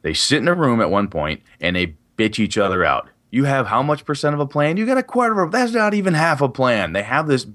[0.00, 3.10] They sit in a room at one point and they bitch each other out.
[3.30, 4.78] You have how much percent of a plan?
[4.78, 5.52] You got a quarter of.
[5.52, 6.94] That's not even half a plan.
[6.94, 7.46] They have this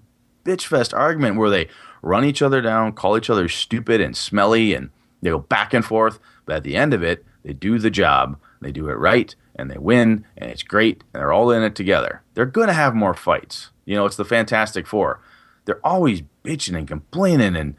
[0.46, 1.70] bitch fest argument where they
[2.04, 4.92] run each other down, call each other stupid and smelly, and
[5.24, 6.20] they go back and forth.
[6.46, 9.72] But at the end of it, they do the job, they do it right, and
[9.72, 12.22] they win, and it's great, and they're all in it together.
[12.36, 13.72] They're going to have more fights.
[13.86, 15.20] You know, it's the Fantastic Four.
[15.66, 17.76] They're always bitching and complaining, and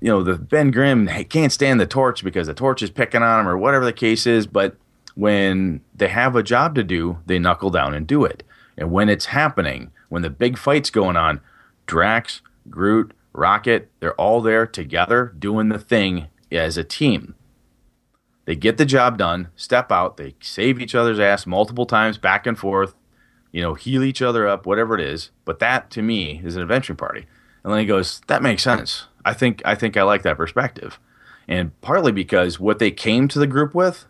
[0.00, 3.40] you know, the Ben Grimm can't stand the torch because the torch is picking on
[3.40, 4.46] him, or whatever the case is.
[4.46, 4.76] But
[5.14, 8.42] when they have a job to do, they knuckle down and do it.
[8.78, 11.40] And when it's happening, when the big fight's going on,
[11.86, 17.34] Drax, Groot, Rocket, they're all there together doing the thing as a team.
[18.44, 22.46] They get the job done, step out, they save each other's ass multiple times back
[22.46, 22.94] and forth,
[23.52, 25.30] you know, heal each other up, whatever it is.
[25.44, 27.26] But that to me is an adventure party.
[27.62, 29.06] And then he goes, That makes sense.
[29.24, 30.98] I think I think I like that perspective.
[31.46, 34.06] And partly because what they came to the group with,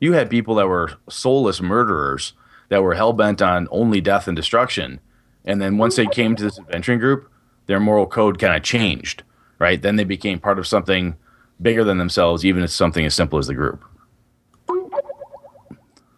[0.00, 2.32] you had people that were soulless murderers
[2.68, 5.00] that were hell bent on only death and destruction.
[5.44, 7.30] And then once they came to this adventuring group,
[7.66, 9.22] their moral code kind of changed,
[9.58, 9.80] right?
[9.80, 11.16] Then they became part of something
[11.60, 13.84] bigger than themselves, even if something as simple as the group.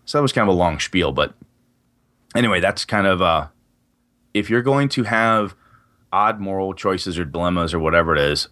[0.05, 1.34] So that was kind of a long spiel, but
[2.34, 3.49] anyway, that's kind of uh,
[4.32, 5.55] if you're going to have
[6.12, 8.49] odd moral choices or dilemmas or whatever it is,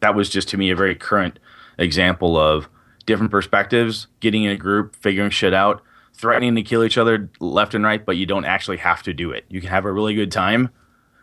[0.00, 1.38] that was just to me a very current
[1.78, 2.68] example of
[3.06, 5.82] different perspectives, getting in a group, figuring shit out,
[6.12, 9.30] threatening to kill each other left and right, but you don't actually have to do
[9.30, 9.44] it.
[9.48, 10.68] You can have a really good time,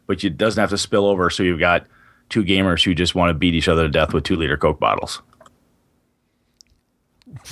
[0.07, 1.29] but it doesn't have to spill over.
[1.29, 1.85] So you've got
[2.29, 4.79] two gamers who just want to beat each other to death with two liter Coke
[4.79, 5.21] bottles.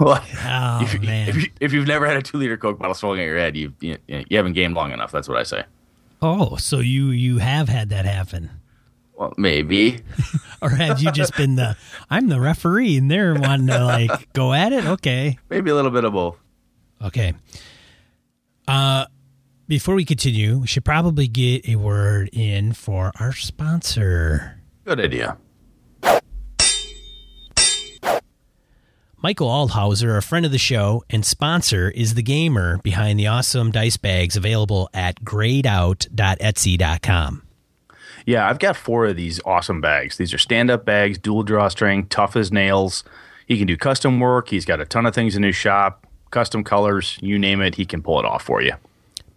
[0.00, 1.28] well, Oh if, man.
[1.28, 3.56] if, you, if you've never had a two liter Coke bottle swung at your head,
[3.56, 5.12] you, you you haven't gamed long enough.
[5.12, 5.64] That's what I say.
[6.22, 8.50] oh, so you you have had that happen.
[9.14, 10.00] Well, maybe.
[10.62, 11.74] Or have you just been the
[12.10, 14.84] I'm the referee and they're wanting to like go at it?
[14.84, 15.38] Okay.
[15.48, 16.36] Maybe a little bit of both.
[17.02, 17.32] Okay.
[18.68, 19.06] Uh
[19.70, 24.60] before we continue, we should probably get a word in for our sponsor.
[24.84, 25.36] Good idea.
[29.22, 33.70] Michael Aldhauser, a friend of the show and sponsor, is the gamer behind the awesome
[33.70, 37.42] dice bags available at greyedout.etsy.com.
[38.26, 40.16] Yeah, I've got four of these awesome bags.
[40.16, 43.04] These are stand up bags, dual drawstring, tough as nails.
[43.46, 44.48] He can do custom work.
[44.48, 47.84] He's got a ton of things in his shop, custom colors, you name it, he
[47.84, 48.72] can pull it off for you.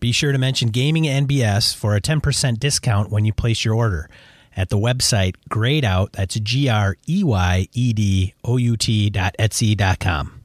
[0.04, 4.10] Be sure to mention Gaming NBS for a 10% discount when you place your order
[4.54, 9.34] at the website greyedout, that's G R E Y E D O U T dot
[9.40, 10.44] Etsy dot com.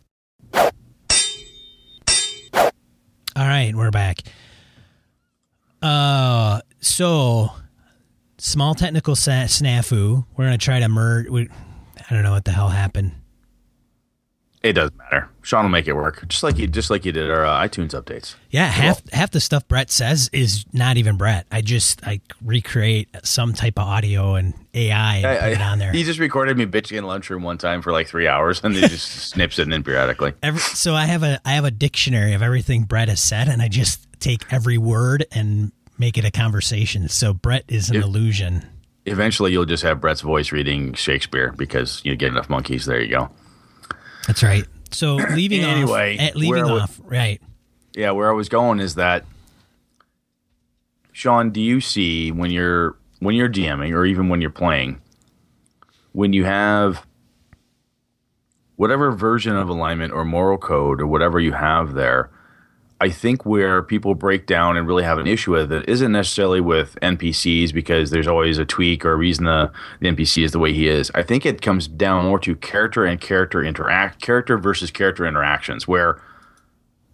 [0.54, 0.70] All
[3.34, 4.20] right, we're back.
[5.82, 7.50] Uh, so
[8.38, 10.24] small technical snafu.
[10.36, 11.26] We're gonna try to merge.
[11.28, 13.10] I don't know what the hell happened.
[14.62, 15.28] It doesn't matter.
[15.42, 17.90] Sean will make it work, just like you just like you did our uh, iTunes
[17.90, 18.34] updates.
[18.50, 21.46] Yeah, half half the stuff Brett says is not even Brett.
[21.52, 25.92] I just I recreate some type of audio and AI and put it on there.
[25.92, 28.88] He just recorded me bitching in lunchroom one time for like three hours, and then
[28.88, 30.32] just snips it in periodically.
[30.42, 33.62] Every, so I have a I have a dictionary of everything Brett has said, and
[33.62, 37.08] I just take every word and make it a conversation.
[37.08, 38.66] So Brett is an If- illusion.
[39.06, 42.84] Eventually, you'll just have Brett's voice reading Shakespeare because you get enough monkeys.
[42.84, 43.30] There you go.
[44.28, 44.64] That's right.
[44.92, 47.42] So leaving Anyway, off, eh, leaving off, right?
[47.94, 49.24] Yeah, where I was going is that
[51.10, 55.00] Sean, do you see when you're when you're DMing or even when you're playing,
[56.12, 57.04] when you have
[58.76, 62.30] whatever version of alignment or moral code or whatever you have there,
[63.00, 66.60] I think where people break down and really have an issue with it isn't necessarily
[66.60, 69.70] with NPCs because there's always a tweak or a reason the,
[70.00, 71.10] the NPC is the way he is.
[71.14, 75.86] I think it comes down more to character and character interact character versus character interactions
[75.86, 76.20] where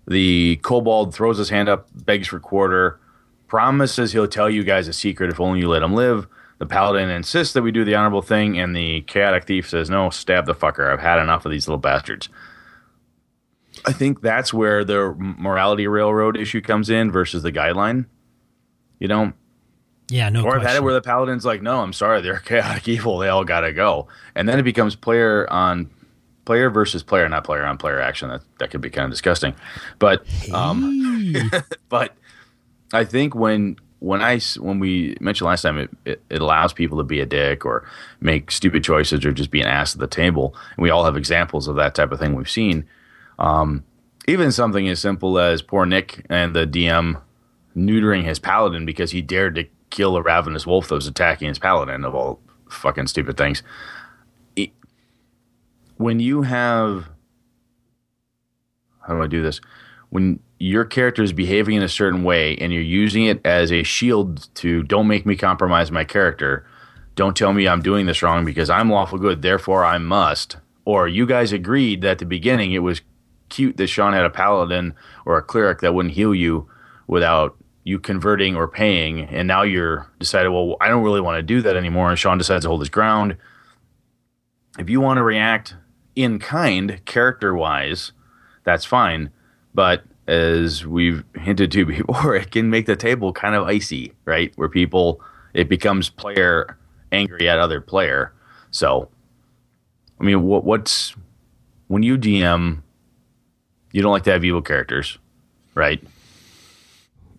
[0.07, 2.99] the kobold throws his hand up, begs for quarter,
[3.47, 6.26] promises he'll tell you guys a secret if only you let him live.
[6.59, 10.09] The paladin insists that we do the honorable thing, and the chaotic thief says, "No,
[10.09, 10.91] stab the fucker.
[10.91, 12.28] I've had enough of these little bastards."
[13.85, 18.07] I think that's where the morality railroad issue comes in versus the guideline.
[18.99, 19.33] You know,
[20.09, 22.89] Yeah, no or I've had it where the paladin's like, "No, I'm sorry, they're chaotic
[22.89, 23.18] evil.
[23.18, 25.91] They all gotta go," and then it becomes player on
[26.45, 28.29] player versus player, not player on player action.
[28.29, 29.55] That that could be kind of disgusting,
[29.99, 31.35] but um,
[31.89, 32.14] but
[32.93, 36.99] I think when when I when we mentioned last time, it, it, it allows people
[36.99, 37.89] to be a dick or
[38.20, 41.16] make stupid choices or just be an ass at the table, and we all have
[41.16, 42.87] examples of that type of thing we've seen.
[43.39, 43.85] Um,
[44.26, 47.20] even something as simple as poor Nick and the DM
[47.76, 51.59] neutering his paladin because he dared to kill a ravenous wolf that was attacking his
[51.59, 53.62] paladin of all fucking stupid things.
[54.57, 54.72] It-
[55.97, 57.09] when you have
[59.07, 59.61] how do I do this?
[60.11, 63.82] When your character is behaving in a certain way and you're using it as a
[63.82, 66.66] shield to don't make me compromise my character,
[67.14, 70.57] don't tell me I'm doing this wrong because I'm lawful good, therefore I must.
[70.85, 73.03] Or you guys agreed that at the beginning it was
[73.49, 74.95] cute that Sean had a paladin
[75.26, 76.68] or a cleric that wouldn't heal you
[77.07, 81.42] without you converting or paying, and now you're decided, well, I don't really want to
[81.42, 83.36] do that anymore, and Sean decides to hold his ground.
[84.78, 85.76] If you want to react
[86.16, 88.12] in kind, character wise,
[88.64, 89.30] that's fine.
[89.74, 94.53] But as we've hinted to before, it can make the table kind of icy, right?
[94.57, 95.20] Where people
[95.53, 96.76] it becomes player
[97.12, 98.32] angry at other player.
[98.70, 99.09] So,
[100.20, 101.14] I mean, what what's
[101.88, 102.82] when you GM,
[103.95, 105.18] you don't like to have evil characters,
[105.76, 106.03] right?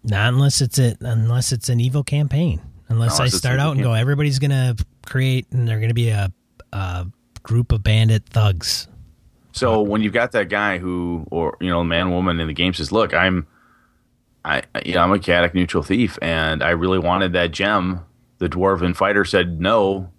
[0.06, 2.62] Not unless it's a unless it's an evil campaign.
[2.88, 4.76] Unless, I start out and go, everybody's gonna
[5.06, 6.32] create, and they're gonna be a,
[6.72, 7.08] a
[7.44, 8.88] group of bandit thugs.
[9.52, 12.74] So when you've got that guy who, or you know, man, woman in the game
[12.74, 13.48] says, "Look, I'm,
[14.46, 18.00] I, you know, I'm a chaotic neutral thief, and I really wanted that gem."
[18.38, 20.10] The dwarven fighter said, "No,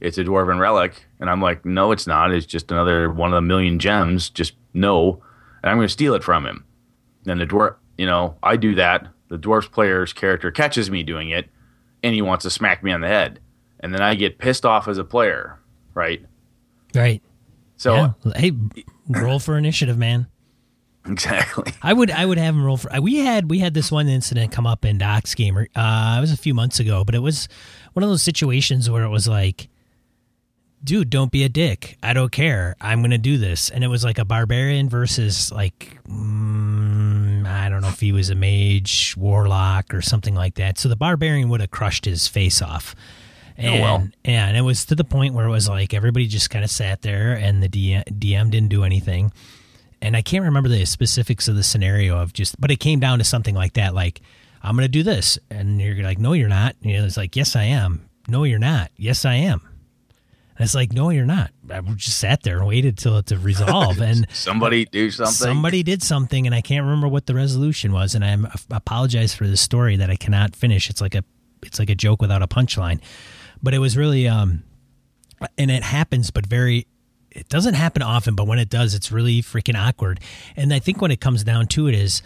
[0.00, 2.34] it's a dwarven relic," and I'm like, "No, it's not.
[2.34, 4.28] It's just another one of the million gems.
[4.28, 5.22] Just no."
[5.66, 6.64] And I'm going to steal it from him.
[7.24, 9.08] Then the dwarf, you know, I do that.
[9.30, 11.48] The dwarf's player's character catches me doing it
[12.04, 13.40] and he wants to smack me on the head.
[13.80, 15.58] And then I get pissed off as a player,
[15.92, 16.24] right?
[16.94, 17.20] Right.
[17.78, 18.12] So yeah.
[18.36, 18.52] hey,
[19.08, 20.28] roll for initiative, man.
[21.08, 21.72] Exactly.
[21.82, 22.90] I would I would have him roll for.
[23.00, 25.68] We had we had this one incident come up in Doc's Gamer.
[25.72, 27.48] Uh, it was a few months ago, but it was
[27.92, 29.68] one of those situations where it was like,
[30.86, 31.98] dude, don't be a dick.
[32.02, 32.76] I don't care.
[32.80, 35.98] I'm gonna do this, and it was like a barbarian versus like.
[36.08, 40.78] Mm, I don't know if he was a mage, warlock, or something like that.
[40.78, 42.94] So the barbarian would have crushed his face off.
[43.56, 44.08] And, oh, well.
[44.24, 46.70] yeah, and it was to the point where it was like everybody just kind of
[46.70, 49.32] sat there and the DM, DM didn't do anything.
[50.02, 53.18] And I can't remember the specifics of the scenario of just, but it came down
[53.18, 54.20] to something like that, like,
[54.62, 55.38] I'm going to do this.
[55.50, 56.76] And you're like, no, you're not.
[56.82, 58.08] And it's like, yes, I am.
[58.28, 58.90] No, you're not.
[58.96, 59.62] Yes, I am.
[60.58, 61.50] And it's like, no, you're not.
[61.70, 64.00] I just sat there and waited till it to resolve.
[64.00, 65.32] And somebody do something.
[65.32, 68.14] Somebody did something, and I can't remember what the resolution was.
[68.14, 68.38] And I
[68.70, 70.88] apologize for the story that I cannot finish.
[70.88, 71.22] It's like a,
[71.62, 73.00] it's like a joke without a punchline.
[73.62, 74.62] But it was really, um,
[75.58, 76.86] and it happens, but very.
[77.30, 80.20] It doesn't happen often, but when it does, it's really freaking awkward.
[80.56, 82.22] And I think when it comes down to it, is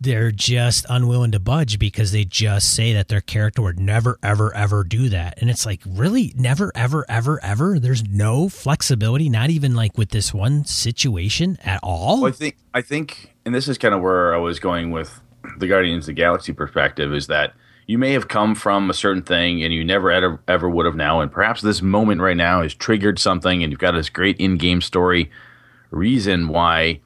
[0.00, 4.54] they're just unwilling to budge because they just say that their character would never ever
[4.54, 5.38] ever do that.
[5.40, 6.32] And it's like really?
[6.36, 7.78] Never ever ever ever?
[7.78, 12.22] There's no flexibility not even like with this one situation at all?
[12.22, 15.20] Well, i think i think and this is kind of where i was going with
[15.58, 17.54] the guardians of the galaxy perspective is that
[17.86, 20.96] you may have come from a certain thing and you never ever, ever would have
[20.96, 24.36] now and perhaps this moment right now has triggered something and you've got this great
[24.38, 25.30] in-game story
[25.90, 27.00] reason why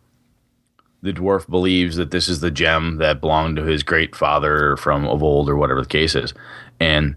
[1.02, 5.06] the dwarf believes that this is the gem that belonged to his great father from
[5.06, 6.34] of old or whatever the case is.
[6.78, 7.16] And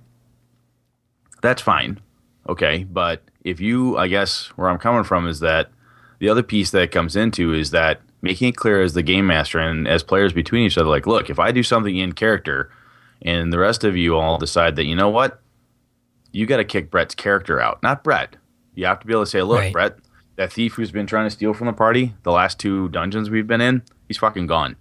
[1.42, 2.00] that's fine.
[2.48, 2.86] Okay.
[2.86, 5.70] But if you, I guess, where I'm coming from is that
[6.20, 9.60] the other piece that comes into is that making it clear as the game master
[9.60, 12.72] and as players between each other, like, look, if I do something in character
[13.22, 15.42] and the rest of you all decide that, you know what,
[16.32, 18.38] you got to kick Brett's character out, not Brett.
[18.76, 19.74] You have to be able to say, look, right.
[19.74, 19.98] Brett,
[20.36, 23.48] that thief who's been trying to steal from the party, the last two dungeons we've
[23.48, 24.76] been in, he's fucking gone.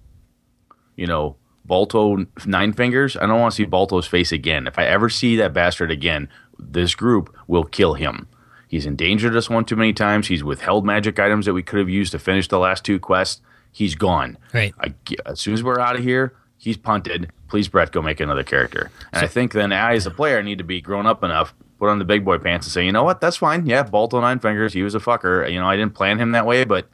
[0.96, 4.66] You know, Balto Nine Fingers, I don't want to see Balto's face again.
[4.66, 6.28] If I ever see that bastard again,
[6.59, 8.28] this group will kill him.
[8.68, 10.28] He's endangered us one too many times.
[10.28, 13.42] He's withheld magic items that we could have used to finish the last two quests.
[13.70, 14.38] He's gone.
[14.53, 14.74] Right.
[14.80, 14.94] I,
[15.26, 17.30] as soon as we're out of here, he's punted.
[17.48, 18.90] Please, Brett, go make another character.
[19.12, 21.55] And so, I think then I, as a player, need to be grown up enough
[21.82, 23.66] put on the big boy pants and say, you know what, that's fine.
[23.66, 25.50] Yeah, Balto Nine Fingers, he was a fucker.
[25.50, 26.86] You know, I didn't plan him that way, but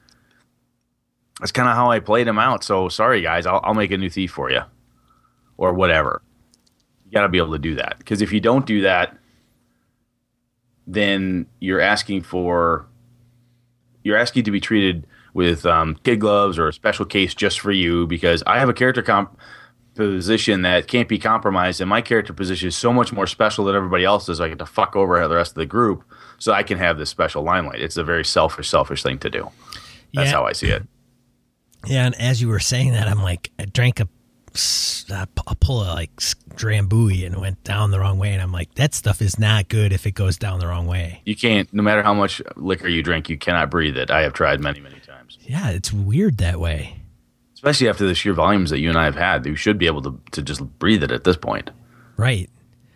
[1.39, 2.64] that's kind of how I played him out.
[2.64, 4.62] So sorry, guys, I'll, I'll make a new thief for you,
[5.59, 6.22] or whatever.
[7.05, 9.14] You got to be able to do that because if you don't do that,
[10.86, 12.86] then you're asking for
[14.05, 17.72] you're asking to be treated with um, kid gloves or a special case just for
[17.72, 19.39] you because I have a character comp
[19.99, 23.75] position that can't be compromised, and my character position is so much more special than
[23.75, 24.41] everybody else's.
[24.41, 26.05] I get to fuck over the rest of the group,
[26.39, 27.81] so I can have this special limelight.
[27.81, 29.51] It's a very selfish, selfish thing to do.
[30.15, 30.33] That's yeah.
[30.33, 30.85] how I see it.
[31.85, 34.09] Yeah, and as you were saying that, I'm like, I drank a,
[35.13, 36.15] a pull of like
[36.55, 39.93] Drambuie and went down the wrong way, and I'm like, that stuff is not good
[39.93, 41.23] if it goes down the wrong way.
[41.25, 44.13] You can't, no matter how much liquor you drink, you cannot breathe it.
[44.13, 45.39] I have tried many, many times.
[45.43, 46.98] Yeah, it's weird that way
[47.59, 49.45] especially after the sheer volumes that you and I have had.
[49.45, 51.71] You should be able to to just breathe it at this point.
[52.17, 52.49] Right.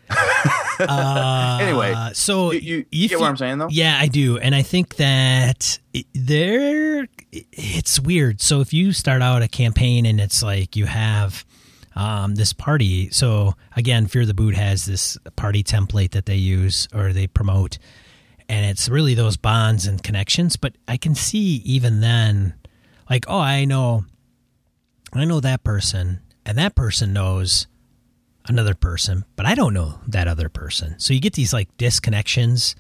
[0.79, 3.69] uh, anyway, so you, you get what I'm saying, though.
[3.71, 5.81] Yeah, I do, and I think that
[6.15, 8.41] there it's weird.
[8.41, 11.45] So if you start out a campaign and it's like you have
[11.97, 16.87] um, this party, so again, Fear the Boot has this party template that they use
[16.95, 17.79] or they promote,
[18.49, 20.55] and it's really those bonds and connections.
[20.55, 22.55] But I can see even then,
[23.09, 24.05] like, oh, I know
[25.21, 27.67] I know that person, and that person knows
[28.47, 30.99] another person, but I don't know that other person.
[30.99, 32.75] So you get these like disconnections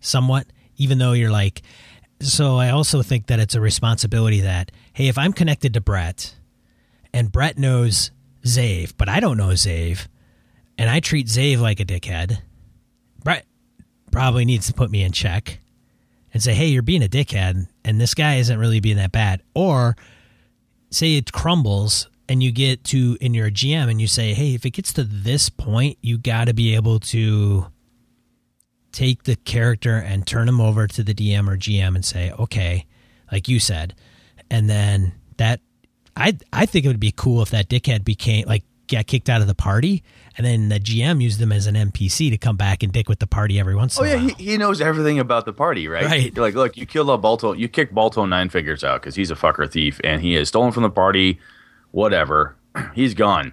[0.00, 0.46] somewhat,
[0.76, 1.62] even though you're like,
[2.20, 6.34] so I also think that it's a responsibility that, hey, if I'm connected to Brett
[7.12, 8.10] and Brett knows
[8.44, 10.08] Zave, but I don't know Zave,
[10.78, 12.38] and I treat Zave like a dickhead,
[13.22, 13.46] Brett
[14.10, 15.60] probably needs to put me in check
[16.32, 19.42] and say, hey, you're being a dickhead, and this guy isn't really being that bad.
[19.54, 19.96] Or
[20.90, 24.54] say it crumbles and you get to, and you're a GM and you say, hey,
[24.54, 27.66] if it gets to this point, you got to be able to
[28.92, 32.86] take the character and turn him over to the DM or GM and say, okay,
[33.30, 33.94] like you said.
[34.50, 35.60] And then that,
[36.16, 39.40] I, I think it would be cool if that dickhead became like, got kicked out
[39.40, 40.02] of the party
[40.36, 43.18] and then the GM used them as an NPC to come back and dick with
[43.18, 44.24] the party every once Oh in a while.
[44.24, 46.04] Oh yeah, he, he knows everything about the party, right?
[46.04, 46.34] Right.
[46.34, 49.30] You're like, look, you killed a Balto, you kicked Balto nine fingers out because he's
[49.30, 51.38] a fucker thief and he has stolen from the party.
[51.92, 52.56] Whatever,
[52.94, 53.52] he's gone.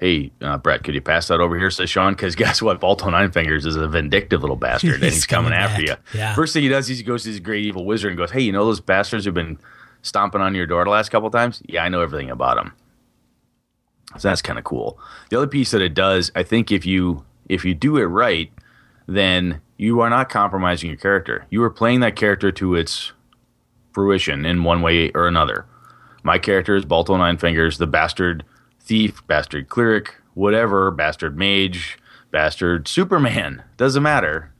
[0.00, 1.70] Hey, uh, Brett, could you pass that over here?
[1.70, 2.80] Says Sean, because guess what?
[2.80, 5.94] Balto Nine Fingers is a vindictive little bastard, and He's he's coming, coming after you.
[6.12, 6.34] Yeah.
[6.34, 8.40] First thing he does, is he goes to his great evil wizard and goes, "Hey,
[8.40, 9.58] you know those bastards who've been
[10.02, 11.62] stomping on your door the last couple times?
[11.66, 12.72] Yeah, I know everything about them."
[14.18, 14.98] So that's kind of cool.
[15.30, 18.50] The other piece that it does, I think, if you if you do it right,
[19.06, 21.46] then you are not compromising your character.
[21.50, 23.12] You are playing that character to its
[23.92, 25.66] fruition in one way or another.
[26.22, 28.44] My character is Balto Nine Fingers, the bastard
[28.80, 31.98] thief, bastard cleric, whatever, bastard mage,
[32.30, 34.52] bastard Superman, doesn't matter,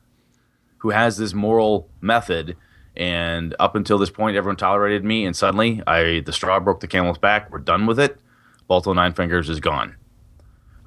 [0.78, 2.56] who has this moral method.
[2.96, 6.86] And up until this point, everyone tolerated me, and suddenly, I the straw broke the
[6.86, 7.50] camel's back.
[7.50, 8.20] We're done with it.
[8.68, 9.96] Balto Nine Fingers is gone.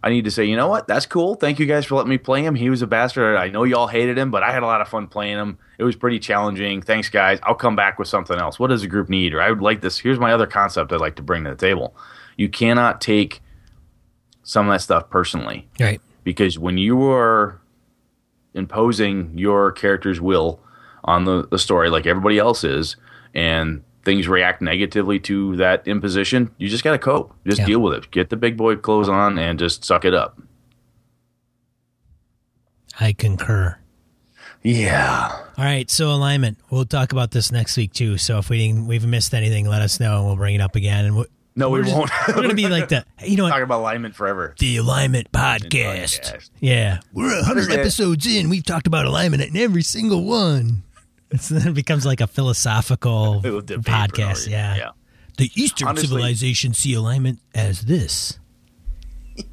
[0.04, 0.88] I need to say, you know what?
[0.88, 1.36] That's cool.
[1.36, 2.54] Thank you guys for letting me play him.
[2.56, 3.36] He was a bastard.
[3.36, 5.58] I know y'all hated him, but I had a lot of fun playing him.
[5.80, 6.82] It was pretty challenging.
[6.82, 7.40] Thanks, guys.
[7.44, 8.60] I'll come back with something else.
[8.60, 9.34] What does the group need?
[9.34, 9.98] Or I would like this.
[10.00, 11.96] Here's my other concept I'd like to bring to the table.
[12.38, 13.42] You cannot take
[14.44, 16.00] some of that stuff personally Right.
[16.24, 17.60] because when you are
[18.54, 20.60] imposing your character's will
[21.04, 22.96] on the, the story like everybody else is
[23.34, 27.66] and things react negatively to that imposition you just got to cope just Yeah.
[27.66, 30.40] deal with it get the big boy clothes on and just suck it up
[33.00, 33.78] I concur.
[34.64, 36.58] yeah All right, so alignment.
[36.70, 38.18] We'll talk about this next week too.
[38.18, 40.76] So if we didn't, we've missed anything, let us know, and we'll bring it up
[40.76, 41.06] again.
[41.06, 43.62] And we'll, no we we're just- won't We're gonna be like the, you know what?
[43.62, 46.22] about alignment forever The alignment podcast.
[46.22, 46.50] Podcast.
[46.60, 48.50] Yeah, we're hundred episodes in.
[48.50, 50.84] We've talked about alignment in every single one.
[51.32, 54.48] It's, then it becomes like a philosophical Little debate for no podcast.
[54.50, 54.76] yeah.
[54.76, 54.90] yeah
[55.38, 58.40] The Eastern Honestly- civilization see alignment as this.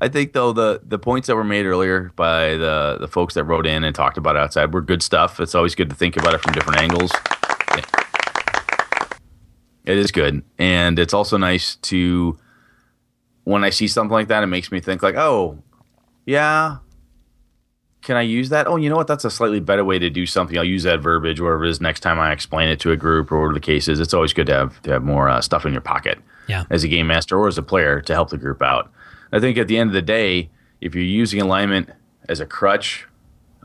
[0.00, 3.44] I think though the the points that were made earlier by the the folks that
[3.44, 5.38] wrote in and talked about it outside were good stuff.
[5.40, 7.12] It's always good to think about it from different angles.
[9.84, 12.38] It is good, and it's also nice to
[13.44, 15.58] when I see something like that, it makes me think like, oh,
[16.26, 16.76] yeah.
[18.02, 18.66] Can I use that?
[18.66, 19.06] Oh, you know what?
[19.06, 20.56] That's a slightly better way to do something.
[20.56, 23.30] I'll use that verbiage, whatever it is, next time I explain it to a group
[23.30, 24.00] or whatever the case is.
[24.00, 26.64] It's always good to have to have more uh, stuff in your pocket Yeah.
[26.70, 28.90] as a game master or as a player to help the group out.
[29.32, 30.48] I think at the end of the day,
[30.80, 31.90] if you're using alignment
[32.28, 33.06] as a crutch,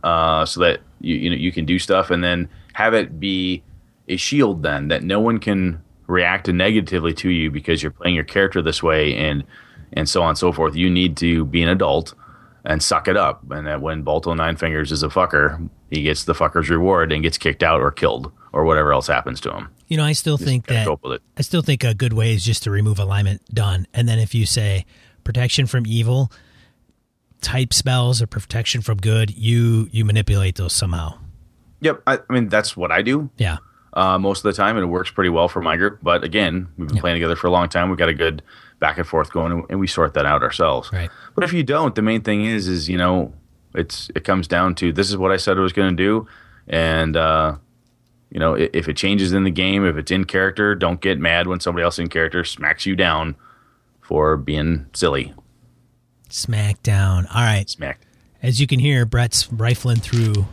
[0.03, 3.63] uh, so that you you know you can do stuff, and then have it be
[4.09, 8.23] a shield, then that no one can react negatively to you because you're playing your
[8.25, 9.43] character this way, and
[9.93, 10.75] and so on and so forth.
[10.75, 12.13] You need to be an adult
[12.66, 16.24] and suck it up, and that when Balto Nine Fingers is a fucker, he gets
[16.24, 19.70] the fucker's reward and gets kicked out or killed or whatever else happens to him.
[19.88, 20.88] You know, I still think that.
[21.38, 23.41] I still think a good way is just to remove alignment.
[23.53, 23.86] Done.
[23.93, 24.86] And then if you say
[25.24, 26.32] protection from evil,
[27.41, 31.20] type spells or protection from good, you you manipulate those somehow.
[31.82, 33.30] Yep, I, I mean that's what I do.
[33.38, 33.57] Yeah.
[33.93, 35.99] uh, most of the time, and it works pretty well for my group.
[36.01, 37.89] But again, we've been playing together for a long time.
[37.89, 38.41] We've got a good
[38.86, 40.91] back and forth going, and- we sort that out ourselves.
[40.93, 41.09] Right.
[41.33, 43.33] But if you don't, the main thing is, is you know,
[43.73, 46.27] it's it comes down to this is what I said I was going to do,
[46.67, 47.55] and uh,
[48.29, 51.47] you know, if it changes in the game, if it's in character, don't get mad
[51.47, 53.36] when somebody else in character smacks you down
[54.01, 55.33] for being silly.
[56.29, 57.25] Smackdown.
[57.33, 57.67] All right.
[57.67, 58.01] Smack.
[58.43, 60.45] As you can hear, Brett's rifling through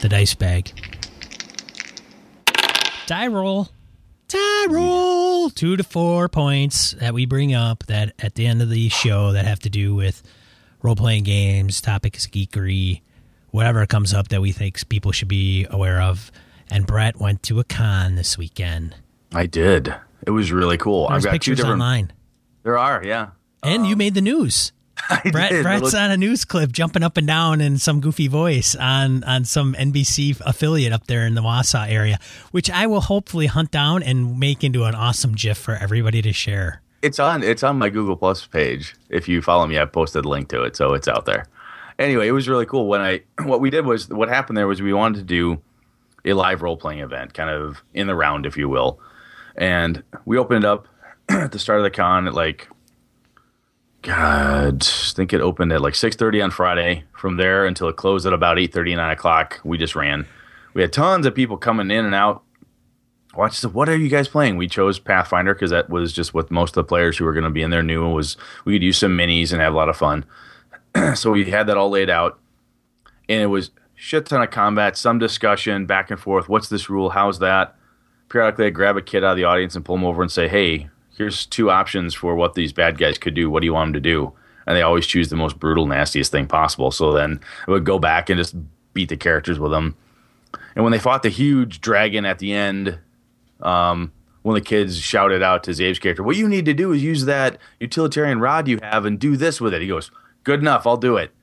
[0.00, 0.72] the dice bag.
[3.06, 3.68] Die roll.
[4.28, 5.48] Die roll.
[5.50, 9.32] Two to four points that we bring up that at the end of the show
[9.32, 10.22] that have to do with
[10.82, 13.00] role playing games, topics geekery,
[13.50, 16.30] whatever comes up that we think people should be aware of.
[16.70, 18.94] And Brett went to a con this weekend.
[19.32, 19.94] I did.
[20.26, 21.08] It was really cool.
[21.08, 21.80] There's I've got two pictures different.
[21.80, 22.12] online.
[22.64, 23.28] There are, yeah.
[23.62, 24.72] And you um, made the news.
[25.10, 25.62] I Brett, did.
[25.62, 29.44] Brett's on a news clip jumping up and down in some goofy voice on on
[29.44, 32.18] some NBC affiliate up there in the Wausau area,
[32.50, 36.32] which I will hopefully hunt down and make into an awesome GIF for everybody to
[36.32, 36.82] share.
[37.02, 38.94] It's on it's on my Google Plus page.
[39.08, 41.46] If you follow me, I posted a link to it, so it's out there.
[41.98, 42.86] Anyway, it was really cool.
[42.86, 45.60] When I what we did was what happened there was we wanted to do
[46.24, 49.00] a live role playing event, kind of in the round, if you will.
[49.56, 50.86] And we opened up
[51.28, 52.68] at the start of the con at like,
[54.02, 57.04] God, I think it opened at like 6:30 on Friday.
[57.12, 60.26] From there until it closed at about 8:30, 9 o'clock, we just ran.
[60.74, 62.42] We had tons of people coming in and out.
[63.34, 64.56] Watch the, what are you guys playing?
[64.56, 67.44] We chose Pathfinder because that was just what most of the players who were going
[67.44, 69.88] to be in there knew was we could use some minis and have a lot
[69.88, 70.24] of fun.
[71.14, 72.38] so we had that all laid out,
[73.28, 76.48] and it was shit ton of combat, some discussion back and forth.
[76.48, 77.10] What's this rule?
[77.10, 77.74] How's that?
[78.28, 80.48] Periodically, I grab a kid out of the audience and pull them over and say,
[80.48, 80.88] "Hey,
[81.18, 83.50] here's two options for what these bad guys could do.
[83.50, 84.32] What do you want them to do?"
[84.66, 86.90] And they always choose the most brutal, nastiest thing possible.
[86.90, 88.54] So then I would go back and just
[88.94, 89.96] beat the characters with them.
[90.74, 92.98] And when they fought the huge dragon at the end,
[93.60, 94.12] um,
[94.42, 97.02] one of the kids shouted out to Zave's character, "What you need to do is
[97.02, 100.10] use that utilitarian rod you have and do this with it." He goes,
[100.44, 101.34] "Good enough, I'll do it."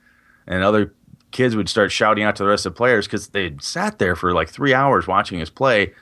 [0.47, 0.93] And other
[1.31, 4.15] kids would start shouting out to the rest of the players because they'd sat there
[4.15, 5.93] for like three hours watching us play,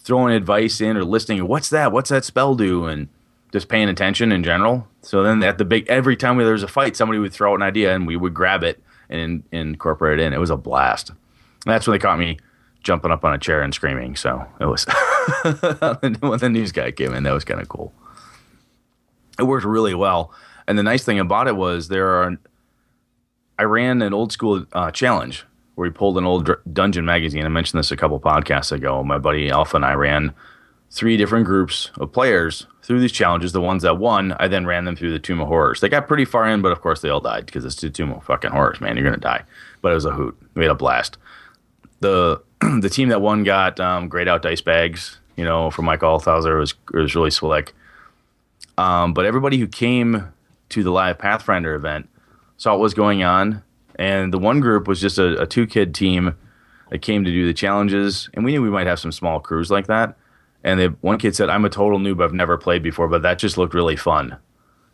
[0.00, 1.46] throwing advice in or listening.
[1.46, 1.92] What's that?
[1.92, 2.86] What's that spell do?
[2.86, 3.08] And
[3.52, 4.86] just paying attention in general.
[5.02, 7.56] So then at the big, every time there was a fight, somebody would throw out
[7.56, 10.32] an idea and we would grab it and, and incorporate it in.
[10.32, 11.10] It was a blast.
[11.10, 11.18] And
[11.66, 12.38] that's when they caught me
[12.82, 14.16] jumping up on a chair and screaming.
[14.16, 14.84] So it was
[16.20, 17.92] when the news guy came in, that was kind of cool.
[19.38, 20.32] It worked really well.
[20.66, 22.36] And the nice thing about it was there are,
[23.58, 25.44] I ran an old school uh, challenge
[25.74, 27.44] where we pulled an old dungeon magazine.
[27.44, 29.02] I mentioned this a couple podcasts ago.
[29.02, 30.34] My buddy Alpha and I ran
[30.90, 33.52] three different groups of players through these challenges.
[33.52, 35.80] The ones that won, I then ran them through the Tomb of Horrors.
[35.80, 38.12] They got pretty far in, but of course they all died because it's the Tomb
[38.12, 38.96] of fucking Horrors, man.
[38.96, 39.44] You're gonna die.
[39.82, 40.34] But it was a hoot.
[40.54, 41.18] We had a blast.
[42.00, 42.42] The
[42.80, 46.56] the team that won got um, grayed out dice bags, you know, from Mike Althauser.
[46.56, 47.74] It was it was really slick.
[48.78, 50.32] Um, but everybody who came
[50.70, 52.08] to the live Pathfinder event
[52.56, 53.62] saw what was going on,
[53.96, 56.36] and the one group was just a, a two kid team
[56.88, 59.70] that came to do the challenges, and we knew we might have some small crews
[59.70, 60.16] like that.
[60.64, 62.22] And the one kid said, "I'm a total noob.
[62.22, 64.36] I've never played before, but that just looked really fun."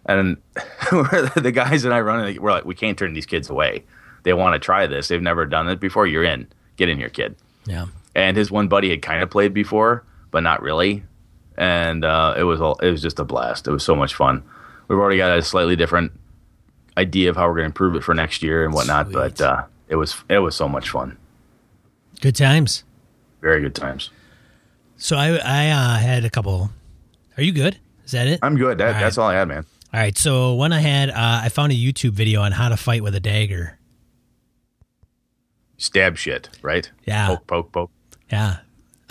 [0.07, 0.37] And
[0.91, 3.85] the guys and I running, we're like, "We can't turn these kids away.
[4.23, 5.09] They want to try this.
[5.09, 6.07] They've never done it before.
[6.07, 6.49] You're in.
[6.77, 7.37] Get in here, kid."
[7.67, 7.87] Yeah.
[8.15, 11.05] And his one buddy had kind of played before, but not really.
[11.57, 13.67] And uh, it was all, it was just a blast.
[13.67, 14.43] It was so much fun.
[14.89, 16.12] We've already got a slightly different
[16.97, 19.07] idea of how we're going to improve it for next year and whatnot.
[19.07, 19.15] Sweet.
[19.15, 21.17] But uh, it was it was so much fun.
[22.21, 22.85] Good times.
[23.41, 24.11] Very good times.
[25.05, 26.70] So I I uh, had a couple.
[27.36, 27.78] Are you good?
[28.07, 28.38] Is that it?
[28.42, 28.78] I'm good.
[28.78, 29.66] That, All That's all I had, man.
[29.92, 30.16] All right.
[30.16, 33.14] So one I had, uh, I found a YouTube video on how to fight with
[33.14, 33.78] a dagger.
[35.76, 36.90] Stab shit, right?
[37.05, 37.26] Yeah.
[37.26, 37.90] Poke, poke, poke.
[38.32, 38.61] Yeah.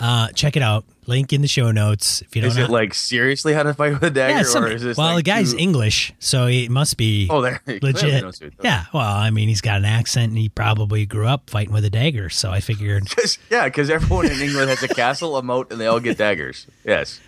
[0.00, 0.84] Uh, check it out.
[1.06, 2.64] Link in the show notes if you don't Is know.
[2.64, 5.08] it like seriously how to fight with a dagger, yeah, some- or is this well,
[5.08, 8.24] like the guy's too- English, so it must be Oh, there legit.
[8.62, 8.84] Yeah.
[8.92, 11.90] Well, I mean, he's got an accent, and he probably grew up fighting with a
[11.90, 12.30] dagger.
[12.30, 15.80] So I figured, 'Cause- yeah, because everyone in England has a castle, a moat, and
[15.80, 16.66] they all get daggers.
[16.84, 17.20] Yes.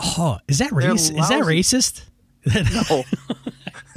[0.00, 1.08] oh, is that race?
[1.10, 2.02] Is that racist?
[2.44, 3.04] No.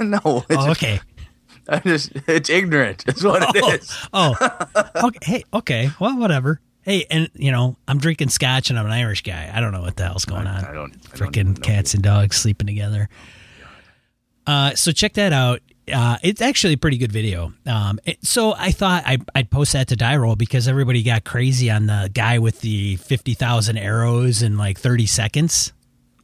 [0.00, 0.44] no.
[0.48, 1.00] It's, Oh, okay.
[1.68, 3.04] I just it's ignorant.
[3.04, 4.06] That's what it Oh, is.
[4.12, 4.68] oh,
[5.08, 5.18] okay.
[5.22, 5.90] Hey, okay.
[6.00, 6.60] Well, whatever.
[6.86, 9.50] Hey, and you know, I'm drinking scotch, and I'm an Irish guy.
[9.52, 10.64] I don't know what the hell's going on.
[10.64, 13.08] I don't- I don't Freaking cats and dogs sleeping together.
[14.46, 15.60] Uh, so check that out.
[15.92, 17.52] Uh, it's actually a pretty good video.
[17.66, 21.24] Um, it- so I thought I, I'd post that to die roll because everybody got
[21.24, 25.72] crazy on the guy with the fifty thousand arrows in like thirty seconds.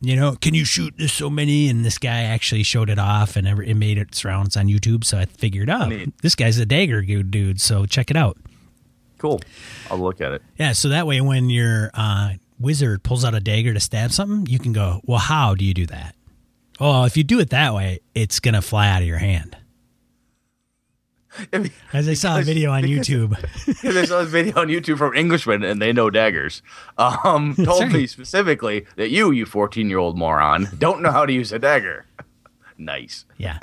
[0.01, 1.69] You know, can you shoot this so many?
[1.69, 5.05] And this guy actually showed it off, and every, it made its rounds on YouTube.
[5.05, 5.89] So I figured, oh,
[6.23, 7.61] this guy's a dagger dude.
[7.61, 8.37] So check it out.
[9.23, 9.41] Cool.
[9.89, 10.43] I'll look at it.
[10.59, 14.53] Yeah, so that way when your uh, wizard pulls out a dagger to stab something,
[14.53, 16.17] you can go, well, how do you do that?
[16.81, 19.57] Oh, if you do it that way, it's going to fly out of your hand.
[21.93, 23.09] As I saw a video on because-
[23.97, 26.61] I saw a video on YouTube from Englishmen, and they know daggers.
[26.99, 31.33] Um, told me specifically that you, you 14 year old moron, don't know how to
[31.33, 32.07] use a dagger.
[32.77, 33.25] nice.
[33.39, 33.59] yeah.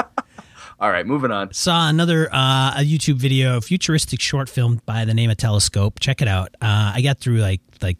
[0.81, 1.53] All right, moving on.
[1.53, 5.99] Saw another uh, a YouTube video, futuristic short film by the name of Telescope.
[5.99, 6.55] Check it out.
[6.61, 7.97] Uh, I got through like like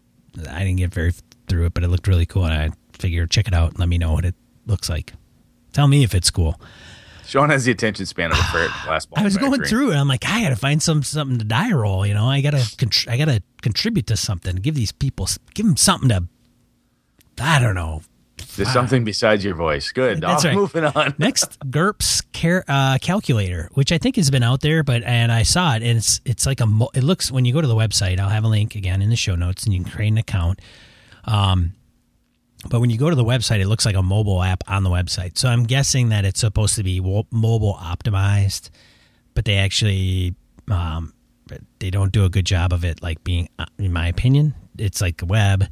[0.49, 1.13] I didn't get very
[1.47, 3.89] through it, but it looked really cool, and I figured check it out and let
[3.89, 5.11] me know what it looks like.
[5.73, 6.59] Tell me if it's cool.
[7.25, 9.95] Sean has the attention span of a ferret glass ball I was going through it.
[9.95, 12.05] I'm like, I got to find some something to die roll.
[12.05, 14.55] You know, I got to contr- I got to contribute to something.
[14.55, 16.23] Give these people, give them something to.
[17.41, 18.01] I don't know.
[18.55, 19.91] There's something besides your voice.
[19.91, 20.21] Good.
[20.21, 20.55] That's right.
[20.55, 21.13] Moving on.
[21.19, 25.43] Next, GURPS car- uh, calculator, which I think has been out there, but and I
[25.43, 26.65] saw it, and it's it's like a.
[26.65, 28.19] Mo- it looks when you go to the website.
[28.19, 30.59] I'll have a link again in the show notes, and you can create an account.
[31.25, 31.73] Um,
[32.69, 34.89] but when you go to the website, it looks like a mobile app on the
[34.89, 35.37] website.
[35.37, 38.69] So I'm guessing that it's supposed to be wo- mobile optimized,
[39.33, 40.35] but they actually
[40.69, 41.13] um,
[41.79, 43.01] they don't do a good job of it.
[43.01, 45.65] Like being, uh, in my opinion, it's like web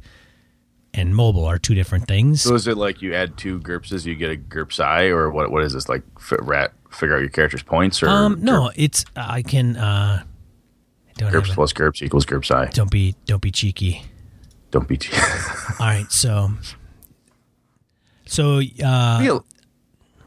[0.98, 2.42] and mobile are two different things.
[2.42, 5.50] So is it like you add two GURPSs, you get a GURPS eye, or what?
[5.50, 6.02] What is this like?
[6.18, 9.76] F- rat figure out your character's points, or um, no, it's I can.
[9.76, 12.66] uh I don't GURPS plus GURPS equals GURPS eye.
[12.72, 14.02] Don't be don't be cheeky.
[14.70, 14.96] Don't be.
[14.98, 15.16] cheeky.
[15.80, 16.50] All right, so
[18.26, 19.44] so uh, Feel-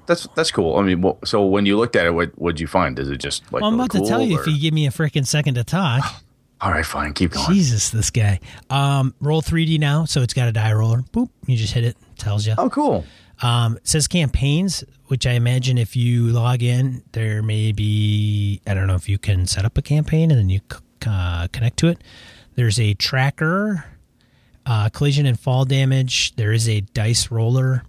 [0.08, 0.78] that's that's cool.
[0.78, 2.98] I mean, well, so when you looked at it, what would you find?
[3.00, 4.74] Is it just like well, I'm about to tell cool, you or- if you give
[4.74, 6.04] me a freaking second to talk.
[6.62, 7.52] All right, fine, keep going.
[7.52, 8.40] Jesus, this guy.
[8.70, 11.02] Um, roll 3D now, so it's got a die roller.
[11.12, 11.98] Boop, you just hit it.
[12.18, 12.54] Tells you.
[12.56, 13.04] Oh, cool.
[13.42, 18.62] Um, it says campaigns, which I imagine if you log in, there may be.
[18.68, 20.62] I don't know if you can set up a campaign and then you
[21.08, 22.04] uh, connect to it.
[22.54, 23.86] There's a tracker,
[24.68, 26.36] uh, collision and fall damage.
[26.36, 27.84] There is a dice roller,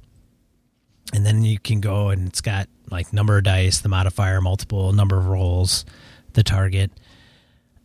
[1.12, 4.92] and then you can go and it's got like number of dice, the modifier, multiple
[4.94, 5.84] number of rolls,
[6.32, 6.90] the target,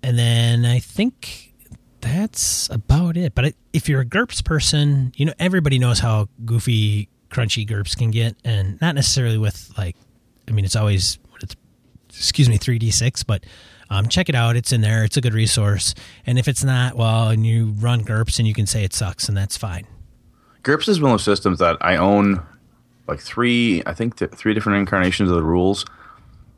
[0.03, 1.53] and then I think
[2.01, 3.35] that's about it.
[3.35, 8.11] But if you're a GURPS person, you know everybody knows how goofy, crunchy GURPS can
[8.11, 9.95] get, and not necessarily with like,
[10.47, 11.55] I mean, it's always it's
[12.09, 13.45] excuse me, three d six, but
[13.89, 14.55] um, check it out.
[14.55, 15.03] It's in there.
[15.03, 15.93] It's a good resource.
[16.25, 19.27] And if it's not, well, and you run GURPS and you can say it sucks,
[19.29, 19.87] and that's fine.
[20.63, 22.43] GURPS is one of those systems that I own
[23.07, 25.85] like three, I think th- three different incarnations of the rules.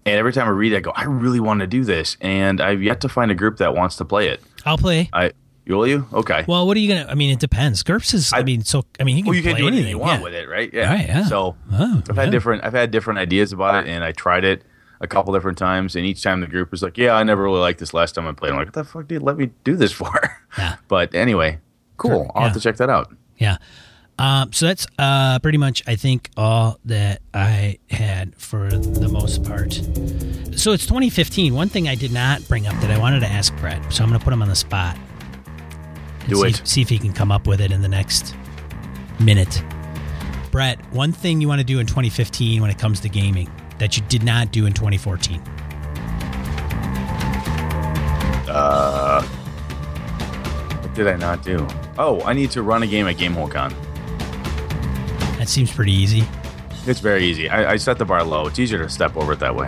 [0.10, 2.18] And every time I read it, I go, I really want to do this.
[2.20, 4.42] And I've yet to find a group that wants to play it.
[4.66, 5.10] I'll play.
[5.14, 5.34] I,
[5.68, 6.08] will you?
[6.12, 6.46] Okay.
[6.48, 7.08] Well, what are you gonna?
[7.10, 7.84] I mean, it depends.
[7.84, 8.34] GURPS is.
[8.34, 9.98] I, I- mean, so I mean, you can well, you play can do anything anything
[9.98, 10.24] you want yeah.
[10.24, 10.74] with it, right?
[10.74, 10.94] Yeah.
[10.94, 11.26] Right, yeah.
[11.26, 14.64] So Oh, I've had different, I've had different ideas about it, and I tried it
[15.00, 15.96] a couple different times.
[15.96, 18.28] And each time the group was like, "Yeah, I never really liked this last time
[18.28, 19.22] I played." I'm like, "What the fuck, dude?
[19.22, 20.12] Let me do this for?"
[20.58, 20.78] Yeah.
[20.88, 21.60] But anyway,
[21.98, 22.32] cool.
[22.34, 23.14] I'll have to check that out.
[23.38, 23.58] Yeah.
[24.20, 29.46] Um, so that's uh, pretty much, I think, all that I had for the most
[29.46, 29.74] part.
[30.58, 31.54] So it's 2015.
[31.54, 34.10] One thing I did not bring up that I wanted to ask Brett, so I'm
[34.10, 34.98] going to put him on the spot.
[36.28, 36.62] Do see, it.
[36.68, 38.36] See if he can come up with it in the next
[39.22, 39.64] minute.
[40.52, 43.96] Brett, one thing you want to do in 2015 when it comes to gaming that
[43.96, 45.40] you did not do in 2014.
[48.50, 51.66] Uh, What did I not do?
[51.98, 53.89] Oh, I need to run a game at GameholeCon.
[55.50, 56.24] Seems pretty easy.
[56.86, 57.50] It's very easy.
[57.50, 58.46] I, I set the bar low.
[58.48, 59.68] It's easier to step over it that way.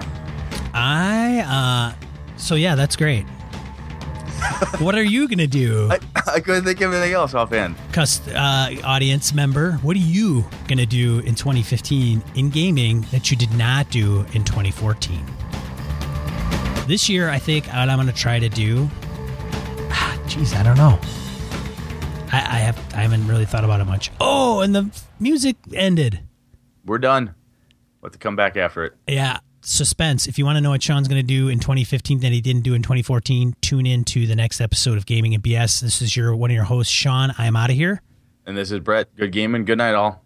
[0.73, 2.05] I, uh,
[2.38, 3.23] so yeah, that's great.
[4.79, 5.89] what are you going to do?
[5.91, 5.99] I,
[6.36, 7.75] I couldn't think of anything else offhand.
[7.91, 13.32] cust- uh, audience member, what are you going to do in 2015 in gaming that
[13.32, 15.25] you did not do in 2014?
[16.88, 18.88] This year, I think what I'm going to try to do.
[19.91, 20.99] ah, Jeez, I don't know.
[22.32, 24.11] I, I have I haven't really thought about it much.
[24.19, 26.21] Oh, and the music ended.
[26.86, 27.36] We're done.
[28.01, 28.95] We'll have to come back after it.
[29.07, 30.27] Yeah, suspense.
[30.27, 32.63] If you want to know what Sean's going to do in 2015 that he didn't
[32.63, 35.82] do in 2014, tune in to the next episode of Gaming and BS.
[35.82, 37.34] This is your one of your hosts, Sean.
[37.38, 38.01] I am out of here.
[38.45, 39.15] And this is Brett.
[39.15, 39.65] Good gaming.
[39.65, 40.23] Good night, all.